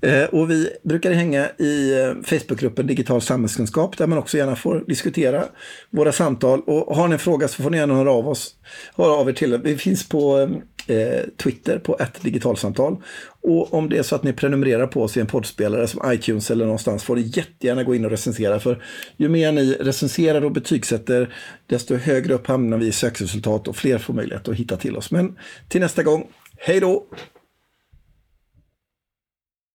Eh, 0.00 0.24
och 0.24 0.50
vi 0.50 0.70
brukar 0.82 1.12
hänga 1.12 1.48
i 1.48 1.94
Facebookgruppen 2.24 2.86
Digital 2.86 3.20
samhällskunskap 3.20 3.98
där 3.98 4.06
man 4.06 4.18
också 4.18 4.36
gärna 4.36 4.56
får 4.56 4.84
diskutera 4.86 5.44
våra 5.90 6.12
samtal. 6.12 6.60
Och 6.60 6.96
har 6.96 7.08
ni 7.08 7.12
en 7.12 7.18
fråga 7.18 7.48
så 7.48 7.62
får 7.62 7.70
ni 7.70 7.76
gärna 7.76 7.94
höra 7.94 8.12
av 8.12 8.28
oss. 8.28 8.54
Höra 8.96 9.12
av 9.12 9.28
er 9.28 9.32
till. 9.32 9.60
Vi 9.64 9.76
finns 9.76 10.08
på 10.08 10.50
eh, 10.86 11.24
Twitter 11.36 11.78
på 11.78 11.96
ett 12.00 12.22
digitalsamtal. 12.22 12.96
Och 13.42 13.74
om 13.74 13.88
det 13.88 13.98
är 13.98 14.02
så 14.02 14.14
att 14.14 14.22
ni 14.22 14.32
prenumererar 14.32 14.86
på 14.86 15.02
oss 15.02 15.16
i 15.16 15.20
en 15.20 15.26
poddspelare 15.26 15.86
som 15.86 16.12
iTunes 16.12 16.50
eller 16.50 16.64
någonstans 16.64 17.02
får 17.02 17.16
ni 17.16 17.22
jättegärna 17.22 17.84
gå 17.84 17.94
in 17.94 18.04
och 18.04 18.10
recensera. 18.10 18.60
För 18.60 18.84
ju 19.16 19.28
mer 19.28 19.52
ni 19.52 19.72
recenserar 19.72 20.44
och 20.44 20.52
betygsätter 20.52 21.34
desto 21.66 21.96
högre 21.96 22.34
upp 22.34 22.46
hamnar 22.46 22.78
vi 22.78 22.86
i 22.86 22.92
sökresultat 22.92 23.68
och 23.68 23.76
fler 23.76 23.98
får 23.98 24.14
möjlighet 24.14 24.48
att 24.48 24.56
hitta 24.56 24.76
till 24.76 24.96
oss. 24.96 25.10
Men 25.10 25.38
till 25.68 25.80
nästa 25.80 26.02
gång, 26.02 26.26
hej 26.58 26.80
då! 26.80 27.06